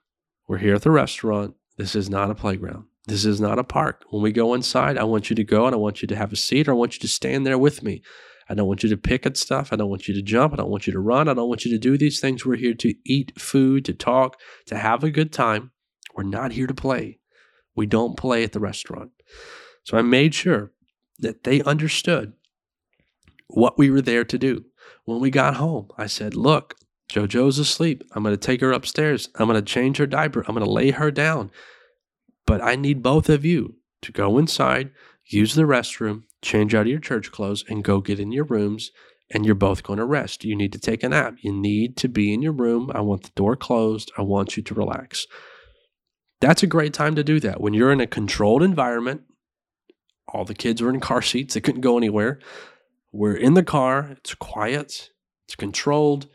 we're 0.48 0.60
here 0.60 0.76
at 0.76 0.84
the 0.84 0.92
restaurant. 0.92 1.56
This 1.78 1.96
is 1.96 2.10
not 2.10 2.32
a 2.32 2.36
playground. 2.36 2.86
This 3.08 3.26
is 3.26 3.40
not 3.40 3.60
a 3.60 3.64
park. 3.64 4.06
When 4.10 4.24
we 4.24 4.32
go 4.32 4.54
inside, 4.54 4.98
I 4.98 5.04
want 5.04 5.30
you 5.30 5.36
to 5.36 5.44
go 5.44 5.66
and 5.66 5.74
I 5.74 5.78
want 5.78 6.02
you 6.02 6.08
to 6.08 6.16
have 6.16 6.34
a 6.34 6.38
seat 6.38 6.68
or 6.68 6.72
I 6.72 6.76
want 6.76 6.96
you 6.96 7.00
to 7.02 7.08
stand 7.08 7.46
there 7.46 7.58
with 7.58 7.84
me. 7.84 8.02
I 8.50 8.54
don't 8.54 8.68
want 8.68 8.84
you 8.84 8.90
to 8.90 8.98
pick 8.98 9.26
at 9.26 9.38
stuff. 9.38 9.72
I 9.72 9.76
don't 9.76 9.90
want 9.90 10.08
you 10.08 10.14
to 10.14 10.22
jump. 10.22 10.54
I 10.54 10.58
don't 10.58 10.70
want 10.70 10.88
you 10.88 10.94
to 10.94 11.00
run. 11.00 11.28
I 11.28 11.34
don't 11.34 11.50
want 11.50 11.66
you 11.66 11.72
to 11.72 11.78
do 11.78 11.98
these 11.98 12.20
things. 12.20 12.46
We're 12.46 12.56
here 12.56 12.74
to 12.76 12.94
eat 13.06 13.40
food, 13.40 13.86
to 13.86 13.94
talk, 13.94 14.40
to 14.68 14.78
have 14.78 15.04
a 15.04 15.12
good 15.12 15.34
time. 15.34 15.72
We're 16.16 16.24
not 16.24 16.54
here 16.54 16.68
to 16.68 16.74
play. 16.74 17.20
We 17.78 17.86
don't 17.86 18.18
play 18.18 18.44
at 18.44 18.52
the 18.52 18.60
restaurant. 18.60 19.12
So 19.84 19.98
I 19.98 20.02
made 20.02 20.34
sure 20.34 20.72
that 21.20 21.44
they 21.44 21.62
understood 21.62 22.34
what 23.48 23.78
we 23.78 23.90
were 23.90 24.02
there 24.02 24.26
to 24.26 24.38
do. 24.38 24.66
When 25.06 25.22
we 25.22 25.30
got 25.30 25.56
home, 25.56 25.90
I 25.98 26.08
said, 26.08 26.36
Look, 26.36 26.76
JoJo's 27.12 27.60
asleep. 27.60 28.04
I'm 28.12 28.24
going 28.24 28.36
to 28.36 28.38
take 28.38 28.62
her 28.62 28.74
upstairs. 28.74 29.30
I'm 29.36 29.48
going 29.48 29.64
to 29.64 29.74
change 29.74 29.98
her 29.98 30.08
diaper. 30.08 30.44
I'm 30.48 30.56
going 30.56 30.66
to 30.66 30.72
lay 30.72 30.92
her 30.92 31.12
down. 31.12 31.52
But 32.46 32.62
I 32.62 32.76
need 32.76 33.04
both 33.04 33.30
of 33.30 33.46
you 33.46 33.76
to 34.02 34.12
go 34.12 34.38
inside, 34.38 34.92
use 35.26 35.54
the 35.54 35.64
restroom, 35.64 36.24
change 36.42 36.74
out 36.74 36.82
of 36.82 36.88
your 36.88 37.00
church 37.00 37.32
clothes, 37.32 37.64
and 37.70 37.84
go 37.84 38.02
get 38.02 38.20
in 38.20 38.32
your 38.32 38.46
rooms. 38.46 38.92
And 39.30 39.46
you're 39.46 39.56
both 39.56 39.84
going 39.84 40.00
to 40.00 40.06
rest. 40.06 40.46
You 40.46 40.56
need 40.56 40.72
to 40.74 40.80
take 40.80 41.04
a 41.04 41.10
nap. 41.10 41.36
You 41.42 41.52
need 41.52 41.98
to 41.98 42.08
be 42.08 42.34
in 42.34 42.42
your 42.42 42.54
room. 42.54 42.92
I 42.96 43.02
want 43.02 43.24
the 43.24 43.32
door 43.36 43.56
closed. 43.58 44.12
I 44.18 44.22
want 44.22 44.56
you 44.56 44.64
to 44.64 44.74
relax. 44.74 45.28
That's 46.40 46.64
a 46.64 46.68
great 46.68 46.94
time 46.94 47.16
to 47.16 47.24
do 47.24 47.40
that. 47.40 47.62
When 47.62 47.74
you're 47.74 47.92
in 47.92 48.02
a 48.02 48.08
controlled 48.08 48.62
environment, 48.62 49.22
all 50.28 50.46
the 50.46 50.54
kids 50.54 50.82
were 50.82 50.90
in 50.90 51.00
car 51.00 51.22
seats, 51.22 51.54
they 51.54 51.62
couldn't 51.62 51.82
go 51.82 51.98
anywhere. 51.98 52.40
We're 53.12 53.36
in 53.36 53.54
the 53.54 53.64
car, 53.64 54.10
it's 54.18 54.36
quiet, 54.36 55.10
it's 55.48 55.56
controlled. 55.56 56.28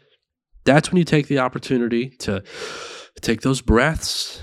That's 0.65 0.91
when 0.91 0.97
you 0.97 1.05
take 1.05 1.29
the 1.29 1.39
opportunity 1.39 2.11
to 2.21 2.43
take 3.21 3.43
those 3.43 3.61
breaths, 3.61 4.41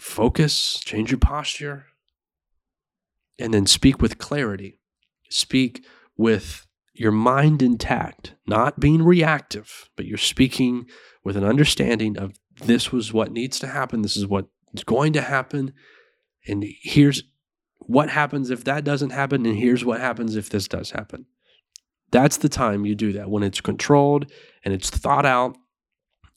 focus, 0.00 0.80
change 0.80 1.10
your 1.10 1.18
posture, 1.18 1.86
and 3.38 3.52
then 3.52 3.66
speak 3.66 4.00
with 4.00 4.18
clarity. 4.18 4.78
Speak 5.28 5.84
with 6.16 6.66
your 6.94 7.12
mind 7.12 7.62
intact, 7.62 8.34
not 8.46 8.78
being 8.78 9.02
reactive, 9.02 9.88
but 9.96 10.06
you're 10.06 10.18
speaking 10.18 10.86
with 11.24 11.36
an 11.36 11.44
understanding 11.44 12.18
of 12.18 12.34
this 12.64 12.92
was 12.92 13.12
what 13.12 13.32
needs 13.32 13.58
to 13.58 13.66
happen, 13.66 14.02
this 14.02 14.16
is 14.16 14.26
what 14.26 14.46
is 14.72 14.84
going 14.84 15.12
to 15.14 15.20
happen, 15.20 15.72
and 16.46 16.64
here's 16.82 17.22
what 17.78 18.10
happens 18.10 18.50
if 18.50 18.64
that 18.64 18.84
doesn't 18.84 19.10
happen, 19.10 19.46
and 19.46 19.56
here's 19.56 19.84
what 19.84 20.00
happens 20.00 20.36
if 20.36 20.50
this 20.50 20.68
does 20.68 20.90
happen. 20.90 21.26
That's 22.10 22.36
the 22.36 22.48
time 22.48 22.84
you 22.84 22.94
do 22.94 23.12
that 23.14 23.30
when 23.30 23.42
it's 23.42 23.60
controlled 23.60 24.30
and 24.64 24.72
it's 24.74 24.90
thought 24.90 25.24
out 25.26 25.56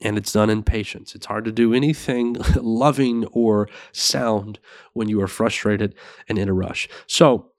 and 0.01 0.17
it's 0.17 0.31
done 0.31 0.49
in 0.49 0.63
patience. 0.63 1.15
It's 1.15 1.25
hard 1.25 1.45
to 1.45 1.51
do 1.51 1.73
anything 1.73 2.37
loving 2.55 3.25
or 3.25 3.69
sound 3.91 4.59
when 4.93 5.09
you 5.09 5.21
are 5.21 5.27
frustrated 5.27 5.93
and 6.27 6.37
in 6.37 6.49
a 6.49 6.53
rush. 6.53 6.87
So 7.07 7.51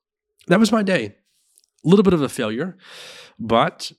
that 0.49 0.59
was 0.59 0.73
my 0.73 0.83
day. 0.83 1.17
A 1.85 1.89
little 1.89 2.03
bit 2.03 2.15
of 2.15 2.23
a 2.23 2.29
failure, 2.29 2.77
but 3.39 3.93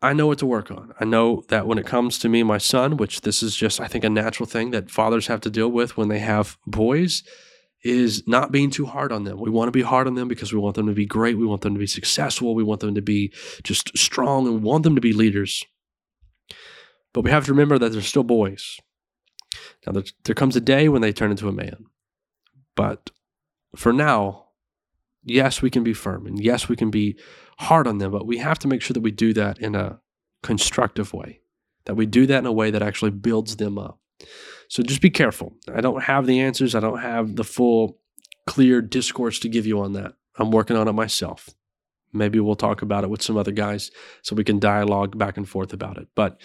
I 0.00 0.12
know 0.12 0.28
what 0.28 0.38
to 0.38 0.46
work 0.46 0.70
on. 0.70 0.94
I 1.00 1.04
know 1.04 1.42
that 1.48 1.66
when 1.66 1.78
it 1.78 1.86
comes 1.86 2.18
to 2.20 2.28
me, 2.28 2.42
my 2.42 2.58
son, 2.58 2.96
which 2.96 3.22
this 3.22 3.42
is 3.42 3.56
just, 3.56 3.80
I 3.80 3.88
think, 3.88 4.04
a 4.04 4.10
natural 4.10 4.46
thing 4.46 4.70
that 4.70 4.90
fathers 4.90 5.26
have 5.26 5.40
to 5.42 5.50
deal 5.50 5.68
with 5.68 5.96
when 5.96 6.08
they 6.08 6.20
have 6.20 6.56
boys, 6.66 7.24
is 7.82 8.26
not 8.26 8.52
being 8.52 8.70
too 8.70 8.86
hard 8.86 9.12
on 9.12 9.24
them. 9.24 9.40
We 9.40 9.50
want 9.50 9.68
to 9.68 9.72
be 9.72 9.82
hard 9.82 10.06
on 10.06 10.14
them 10.14 10.28
because 10.28 10.52
we 10.52 10.58
want 10.58 10.76
them 10.76 10.86
to 10.86 10.92
be 10.92 11.06
great. 11.06 11.38
We 11.38 11.46
want 11.46 11.62
them 11.62 11.74
to 11.74 11.78
be 11.78 11.86
successful. 11.86 12.54
We 12.54 12.64
want 12.64 12.80
them 12.80 12.94
to 12.94 13.02
be 13.02 13.32
just 13.62 13.96
strong 13.96 14.46
and 14.46 14.56
we 14.56 14.60
want 14.60 14.84
them 14.84 14.94
to 14.94 15.00
be 15.00 15.12
leaders. 15.12 15.64
But 17.12 17.22
we 17.22 17.30
have 17.30 17.44
to 17.46 17.52
remember 17.52 17.78
that 17.78 17.92
they're 17.92 18.02
still 18.02 18.24
boys. 18.24 18.78
Now, 19.86 19.92
there, 19.92 20.04
there 20.24 20.34
comes 20.34 20.56
a 20.56 20.60
day 20.60 20.88
when 20.88 21.02
they 21.02 21.12
turn 21.12 21.30
into 21.30 21.48
a 21.48 21.52
man. 21.52 21.86
But 22.74 23.10
for 23.76 23.92
now, 23.92 24.46
yes, 25.24 25.62
we 25.62 25.70
can 25.70 25.84
be 25.84 25.92
firm 25.92 26.26
and 26.26 26.42
yes, 26.42 26.68
we 26.68 26.76
can 26.76 26.90
be 26.90 27.18
hard 27.58 27.86
on 27.86 27.98
them, 27.98 28.12
but 28.12 28.26
we 28.26 28.38
have 28.38 28.58
to 28.60 28.68
make 28.68 28.82
sure 28.82 28.94
that 28.94 29.02
we 29.02 29.10
do 29.10 29.32
that 29.34 29.58
in 29.58 29.74
a 29.74 30.00
constructive 30.42 31.12
way, 31.12 31.40
that 31.84 31.94
we 31.94 32.06
do 32.06 32.26
that 32.26 32.38
in 32.38 32.46
a 32.46 32.52
way 32.52 32.70
that 32.70 32.82
actually 32.82 33.10
builds 33.10 33.56
them 33.56 33.78
up. 33.78 33.98
So 34.68 34.82
just 34.82 35.00
be 35.00 35.10
careful. 35.10 35.54
I 35.72 35.80
don't 35.80 36.04
have 36.04 36.26
the 36.26 36.40
answers, 36.40 36.74
I 36.74 36.80
don't 36.80 37.00
have 37.00 37.36
the 37.36 37.44
full, 37.44 37.98
clear 38.46 38.80
discourse 38.80 39.38
to 39.40 39.48
give 39.48 39.66
you 39.66 39.80
on 39.80 39.92
that. 39.94 40.14
I'm 40.36 40.50
working 40.50 40.76
on 40.76 40.88
it 40.88 40.92
myself. 40.92 41.50
Maybe 42.12 42.40
we'll 42.40 42.54
talk 42.54 42.80
about 42.80 43.04
it 43.04 43.10
with 43.10 43.22
some 43.22 43.36
other 43.36 43.52
guys 43.52 43.90
so 44.22 44.34
we 44.34 44.44
can 44.44 44.58
dialogue 44.58 45.18
back 45.18 45.36
and 45.36 45.48
forth 45.48 45.72
about 45.72 45.98
it. 45.98 46.08
But 46.14 46.40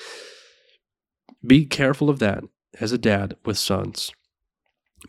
be 1.45 1.65
careful 1.65 2.09
of 2.09 2.19
that 2.19 2.43
as 2.79 2.91
a 2.91 2.97
dad 2.97 3.37
with 3.45 3.57
sons. 3.57 4.11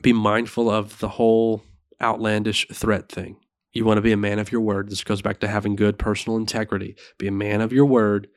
Be 0.03 0.13
mindful 0.13 0.69
of 0.69 0.99
the 0.99 1.09
whole 1.09 1.63
outlandish 2.01 2.67
threat 2.73 3.11
thing. 3.11 3.37
You 3.75 3.85
want 3.85 3.99
to 3.99 4.03
be 4.03 4.13
a 4.13 4.17
man 4.17 4.39
of 4.39 4.51
your 4.51 4.61
word. 4.61 4.89
This 4.89 5.05
goes 5.05 5.21
back 5.21 5.41
to 5.41 5.49
having 5.49 5.77
good 5.77 5.99
personal 5.99 6.39
integrity. 6.39 6.97
Be 7.19 7.27
a 7.27 7.33
man 7.33 7.61
of 7.61 7.73
your 7.73 7.85
word. 7.85 8.29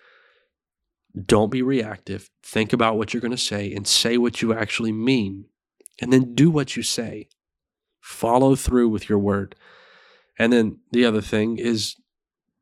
Don't 1.16 1.52
be 1.52 1.62
reactive. 1.62 2.30
Think 2.44 2.74
about 2.74 2.98
what 2.98 3.14
you're 3.14 3.22
going 3.22 3.32
to 3.32 3.38
say 3.38 3.72
and 3.72 3.88
say 3.88 4.18
what 4.18 4.42
you 4.42 4.54
actually 4.54 4.92
mean. 4.92 5.46
And 6.02 6.12
then 6.12 6.36
do 6.36 6.52
what 6.52 6.76
you 6.76 6.84
say. 6.84 7.30
Follow 8.02 8.56
through 8.56 8.90
with 8.90 9.08
your 9.08 9.20
word. 9.20 9.56
And 10.38 10.52
then 10.52 10.80
the 10.92 11.06
other 11.06 11.22
thing 11.22 11.58
is 11.58 11.96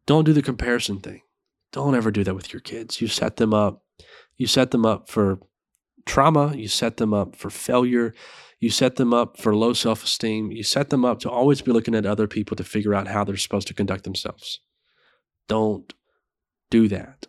don't 0.06 0.26
do 0.26 0.34
the 0.34 0.42
comparison 0.42 1.00
thing. 1.00 1.22
Don't 1.72 1.96
ever 1.96 2.12
do 2.12 2.24
that 2.24 2.36
with 2.36 2.54
your 2.54 2.62
kids. 2.62 3.02
You 3.02 3.08
set 3.08 3.38
them 3.38 3.54
up 3.54 3.82
you 4.38 4.48
set 4.48 4.72
them 4.72 4.86
up 4.86 5.10
for 5.10 5.40
trauma, 6.06 6.56
you 6.56 6.68
set 6.68 6.98
them 6.98 7.14
up 7.14 7.36
for 7.36 7.50
failure, 7.50 8.14
you 8.60 8.70
set 8.70 8.96
them 8.96 9.14
up 9.14 9.40
for 9.40 9.56
low 9.56 9.74
self 9.74 10.04
esteem, 10.04 10.52
you 10.52 10.64
set 10.64 10.90
them 10.90 11.06
up 11.06 11.20
to 11.20 11.30
always 11.30 11.62
be 11.62 11.72
looking 11.72 11.96
at 11.96 12.06
other 12.06 12.28
people 12.28 12.56
to 12.58 12.64
figure 12.64 12.94
out 12.94 13.08
how 13.08 13.24
they're 13.24 13.38
supposed 13.38 13.68
to 13.68 13.74
conduct 13.74 14.04
themselves. 14.04 14.60
Don't 15.48 15.94
do 16.70 16.88
that. 16.88 17.28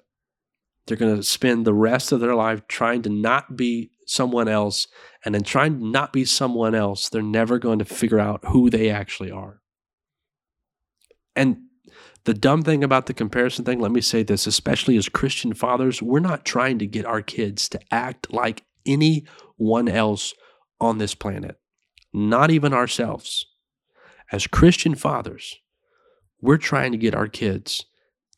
They're 0.87 0.97
going 0.97 1.17
to 1.17 1.23
spend 1.23 1.67
the 1.67 1.75
rest 1.75 2.13
of 2.13 2.21
their 2.21 2.35
life 2.35 2.67
trying 2.69 3.03
to 3.03 3.11
not 3.11 3.57
be 3.57 3.91
someone 4.07 4.49
else. 4.49 4.87
And 5.25 5.35
then 5.35 5.43
trying 5.43 5.81
to 5.81 5.85
not 5.85 6.13
be 6.13 6.25
someone 6.25 6.75
else, 6.75 7.09
they're 7.09 7.23
never 7.23 7.59
going 7.59 7.81
to 7.81 7.85
figure 7.85 8.21
out 8.21 8.45
who 8.45 8.71
they 8.71 8.89
actually 8.89 9.31
are. 9.31 9.61
And 11.35 11.66
the 12.27 12.35
dumb 12.35 12.63
thing 12.63 12.83
about 12.83 13.07
the 13.07 13.15
comparison 13.15 13.65
thing, 13.65 13.79
let 13.79 13.93
me 13.93 14.01
say 14.01 14.25
this, 14.25 14.49
especially 14.49 14.97
as 14.97 15.09
Christian 15.09 15.55
fathers, 15.55 16.03
we're 16.03 16.19
not 16.19 16.45
trying 16.45 16.79
to 16.81 16.87
get 16.87 17.07
our 17.07 17.23
kids 17.23 17.69
to 17.69 17.81
act 17.93 18.33
like 18.33 18.65
anyone 18.85 19.89
else 19.89 20.35
on 20.81 20.99
this 20.99 21.15
planet, 21.15 21.59
not 22.13 22.51
even 22.51 22.75
ourselves. 22.75 23.47
As 24.33 24.49
Christian 24.49 24.97
fathers, 24.97 25.57
we're 26.41 26.59
trying 26.59 26.91
to 26.91 26.99
get 26.99 27.15
our 27.15 27.29
kids 27.29 27.87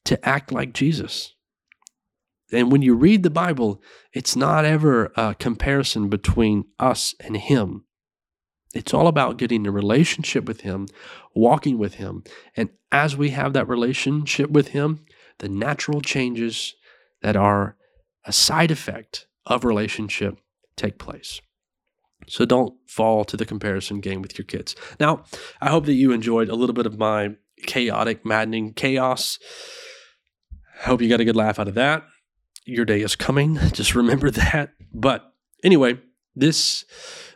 to 0.04 0.22
act 0.28 0.52
like 0.52 0.74
Jesus. 0.74 1.34
And 2.52 2.70
when 2.70 2.82
you 2.82 2.94
read 2.94 3.22
the 3.22 3.30
Bible, 3.30 3.82
it's 4.12 4.36
not 4.36 4.66
ever 4.66 5.12
a 5.16 5.34
comparison 5.34 6.10
between 6.10 6.64
us 6.78 7.14
and 7.20 7.38
Him. 7.38 7.84
It's 8.74 8.92
all 8.92 9.06
about 9.06 9.38
getting 9.38 9.66
a 9.66 9.70
relationship 9.70 10.44
with 10.46 10.60
Him, 10.60 10.88
walking 11.34 11.78
with 11.78 11.94
Him. 11.94 12.22
And 12.56 12.68
as 12.92 13.16
we 13.16 13.30
have 13.30 13.52
that 13.54 13.68
relationship 13.68 14.50
with 14.50 14.68
Him, 14.68 15.04
the 15.38 15.48
natural 15.48 16.00
changes 16.00 16.74
that 17.22 17.36
are 17.36 17.76
a 18.24 18.32
side 18.32 18.70
effect 18.70 19.26
of 19.46 19.64
relationship 19.64 20.38
take 20.76 20.98
place. 20.98 21.40
So 22.26 22.44
don't 22.44 22.74
fall 22.86 23.24
to 23.24 23.36
the 23.36 23.46
comparison 23.46 24.00
game 24.00 24.20
with 24.20 24.38
your 24.38 24.44
kids. 24.44 24.74
Now, 25.00 25.24
I 25.60 25.70
hope 25.70 25.86
that 25.86 25.94
you 25.94 26.12
enjoyed 26.12 26.48
a 26.48 26.54
little 26.54 26.74
bit 26.74 26.86
of 26.86 26.98
my 26.98 27.36
chaotic, 27.66 28.24
maddening 28.24 28.74
chaos. 28.74 29.38
I 30.82 30.88
hope 30.88 31.00
you 31.00 31.08
got 31.08 31.20
a 31.20 31.24
good 31.24 31.36
laugh 31.36 31.58
out 31.58 31.68
of 31.68 31.74
that. 31.74 32.04
Your 32.64 32.84
day 32.84 33.00
is 33.00 33.16
coming. 33.16 33.58
Just 33.72 33.94
remember 33.94 34.30
that. 34.30 34.74
But 34.92 35.32
anyway, 35.64 35.98
this 36.36 36.84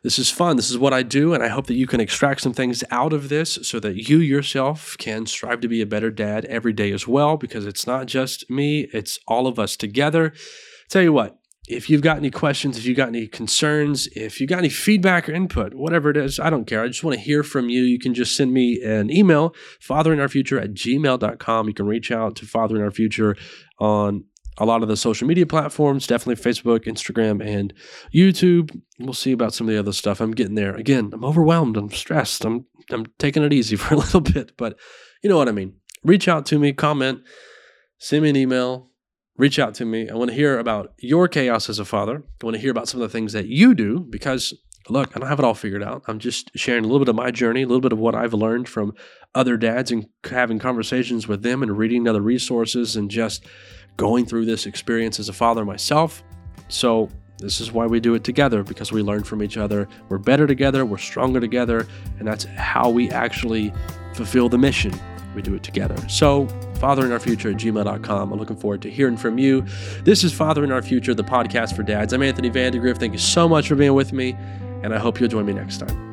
this 0.03 0.19
is 0.19 0.31
fun. 0.31 0.57
This 0.57 0.71
is 0.71 0.79
what 0.79 0.93
I 0.93 1.03
do. 1.03 1.33
And 1.33 1.43
I 1.43 1.49
hope 1.49 1.67
that 1.67 1.75
you 1.75 1.87
can 1.87 2.01
extract 2.01 2.41
some 2.41 2.53
things 2.53 2.83
out 2.91 3.13
of 3.13 3.29
this 3.29 3.59
so 3.63 3.79
that 3.81 4.09
you 4.09 4.19
yourself 4.19 4.97
can 4.99 5.27
strive 5.27 5.61
to 5.61 5.69
be 5.69 5.81
a 5.81 5.87
better 5.87 6.11
dad 6.11 6.45
every 6.47 6.73
day 6.73 6.93
as 6.93 7.07
well, 7.07 7.37
because 7.37 7.67
it's 7.67 7.87
not 7.87 8.07
just 8.07 8.49
me, 8.51 8.89
it's 8.93 9.19
all 9.29 9.47
of 9.47 9.59
us 9.59 9.77
together. 9.77 10.33
Tell 10.89 11.03
you 11.03 11.13
what, 11.13 11.39
if 11.69 11.89
you've 11.89 12.03
got 12.03 12.17
any 12.17 12.31
questions, 12.31 12.77
if 12.77 12.85
you've 12.85 12.97
got 12.97 13.09
any 13.09 13.29
concerns, 13.29 14.09
if 14.09 14.41
you've 14.41 14.51
got 14.51 14.59
any 14.59 14.69
feedback 14.69 15.29
or 15.29 15.33
input, 15.33 15.75
whatever 15.75 16.11
it 16.11 16.17
is, 16.17 16.41
I 16.41 16.51
don't 16.51 16.67
care. 16.67 16.83
I 16.83 16.89
just 16.89 17.05
want 17.05 17.17
to 17.17 17.23
hear 17.23 17.45
from 17.45 17.69
you. 17.69 17.83
You 17.83 18.01
can 18.01 18.15
just 18.15 18.37
send 18.37 18.53
me 18.53 18.83
an 18.83 19.11
email, 19.11 19.55
fatheringourfuture 19.81 20.61
at 20.61 20.75
gmail.com. 20.75 21.69
You 21.69 21.75
can 21.75 21.87
reach 21.87 22.11
out 22.11 22.35
to 22.37 22.47
Fathering 22.47 22.83
Our 22.83 22.91
Future 22.91 23.37
on 23.79 24.25
a 24.59 24.67
lot 24.67 24.83
of 24.83 24.89
the 24.89 24.97
social 24.97 25.27
media 25.27 25.47
platforms, 25.47 26.07
definitely 26.07 26.43
Facebook, 26.43 26.85
Instagram, 26.85 27.45
and 27.45 27.73
YouTube. 28.15 28.81
We'll 28.99 29.15
see 29.15 29.33
about 29.33 29.55
some 29.55 29.69
of 29.69 29.73
the 29.73 29.79
other 29.79 29.93
stuff. 29.93 30.21
I'm 30.21 30.33
getting 30.33 30.55
there. 30.55 30.75
Again, 30.75 31.11
I'm 31.13 31.25
overwhelmed. 31.25 31.77
I'm 31.77 31.91
stressed. 31.91 32.45
I'm 32.45 32.67
I'm 32.91 33.07
taking 33.19 33.43
it 33.43 33.53
easy 33.53 33.77
for 33.83 33.95
a 33.95 33.99
little 33.99 34.21
bit, 34.21 34.57
but 34.57 34.79
you 35.23 35.31
know 35.31 35.37
what 35.37 35.49
I 35.49 35.53
mean. 35.53 35.75
Reach 36.05 36.27
out 36.29 36.47
to 36.47 36.59
me, 36.59 36.73
comment, 36.73 37.21
send 37.99 38.25
me 38.25 38.31
an 38.31 38.37
email, 38.37 38.91
reach 39.37 39.59
out 39.59 39.75
to 39.75 39.85
me. 39.85 40.09
I 40.11 40.15
want 40.15 40.31
to 40.31 40.37
hear 40.37 40.59
about 40.59 40.95
your 40.99 41.29
chaos 41.29 41.69
as 41.69 41.79
a 41.79 41.85
father. 41.85 42.25
I 42.43 42.45
want 42.45 42.57
to 42.57 42.61
hear 42.61 42.73
about 42.73 42.89
some 42.89 43.01
of 43.01 43.09
the 43.09 43.13
things 43.13 43.33
that 43.35 43.47
you 43.47 43.75
do 43.75 44.01
because 44.01 44.53
look, 44.89 45.17
I 45.17 45.21
don't 45.21 45.29
have 45.29 45.39
it 45.39 45.45
all 45.45 45.55
figured 45.55 45.83
out. 45.83 46.03
I'm 46.09 46.19
just 46.19 46.51
sharing 46.57 46.85
a 46.85 46.87
little 46.87 46.99
bit 46.99 47.09
of 47.09 47.15
my 47.15 47.31
journey, 47.31 47.63
a 47.63 47.67
little 47.67 47.81
bit 47.81 47.93
of 47.93 47.99
what 47.99 48.15
I've 48.15 48.35
learned 48.35 48.69
from 48.69 48.95
other 49.35 49.57
dads 49.57 49.91
and 49.91 50.07
having 50.29 50.59
conversations 50.59 51.29
with 51.29 51.43
them 51.43 51.63
and 51.63 51.79
reading 51.79 52.09
other 52.09 52.21
resources 52.21 52.97
and 52.97 53.11
just 53.11 53.47
going 54.03 54.27
through 54.27 54.45
this 54.45 54.67
experience 54.67 55.21
as 55.21 55.29
a 55.29 55.33
father 55.33 55.65
myself. 55.65 56.25
So, 56.67 57.09
this 57.39 57.61
is 57.61 57.71
why 57.71 57.87
we 57.87 58.01
do 58.01 58.15
it 58.15 58.25
together 58.25 58.65
because 58.65 58.91
we 58.91 59.01
learn 59.01 59.23
from 59.23 59.45
each 59.45 59.57
other. 59.57 59.87
We're 60.09 60.19
better 60.19 60.45
together, 60.45 60.85
we're 60.85 60.99
stronger 60.99 61.39
together, 61.39 61.87
and 62.19 62.27
that's 62.27 62.43
how 62.57 62.91
we 62.91 63.11
actually 63.11 63.73
fulfill 64.15 64.49
the 64.49 64.59
mission. 64.59 64.93
We 65.37 65.43
do 65.43 65.55
it 65.55 65.63
together. 65.63 65.97
So, 66.09 66.49
Fathering 66.81 67.13
Our 67.13 67.21
Future 67.21 67.51
at 67.51 67.59
gmail.com. 67.59 68.33
I'm 68.33 68.39
looking 68.41 68.57
forward 68.57 68.83
to 68.83 68.91
hearing 68.91 69.17
from 69.17 69.39
you. 69.39 69.65
This 70.03 70.25
is 70.25 70.33
Fathering 70.33 70.73
Our 70.73 70.83
Future, 70.83 71.15
the 71.15 71.23
podcast 71.23 71.77
for 71.77 71.85
dads. 71.85 72.13
I'm 72.13 72.25
Anthony 72.25 72.49
Vandegrift. 72.49 72.99
Thank 72.99 73.13
you 73.13 73.21
so 73.21 73.49
much 73.49 73.69
for 73.69 73.77
being 73.77 73.95
with 73.95 74.13
me, 74.13 74.37
and 74.83 74.93
I 74.93 74.99
hope 74.99 75.21
you'll 75.21 75.29
join 75.29 75.47
me 75.47 75.53
next 75.53 75.79
time. 75.79 76.12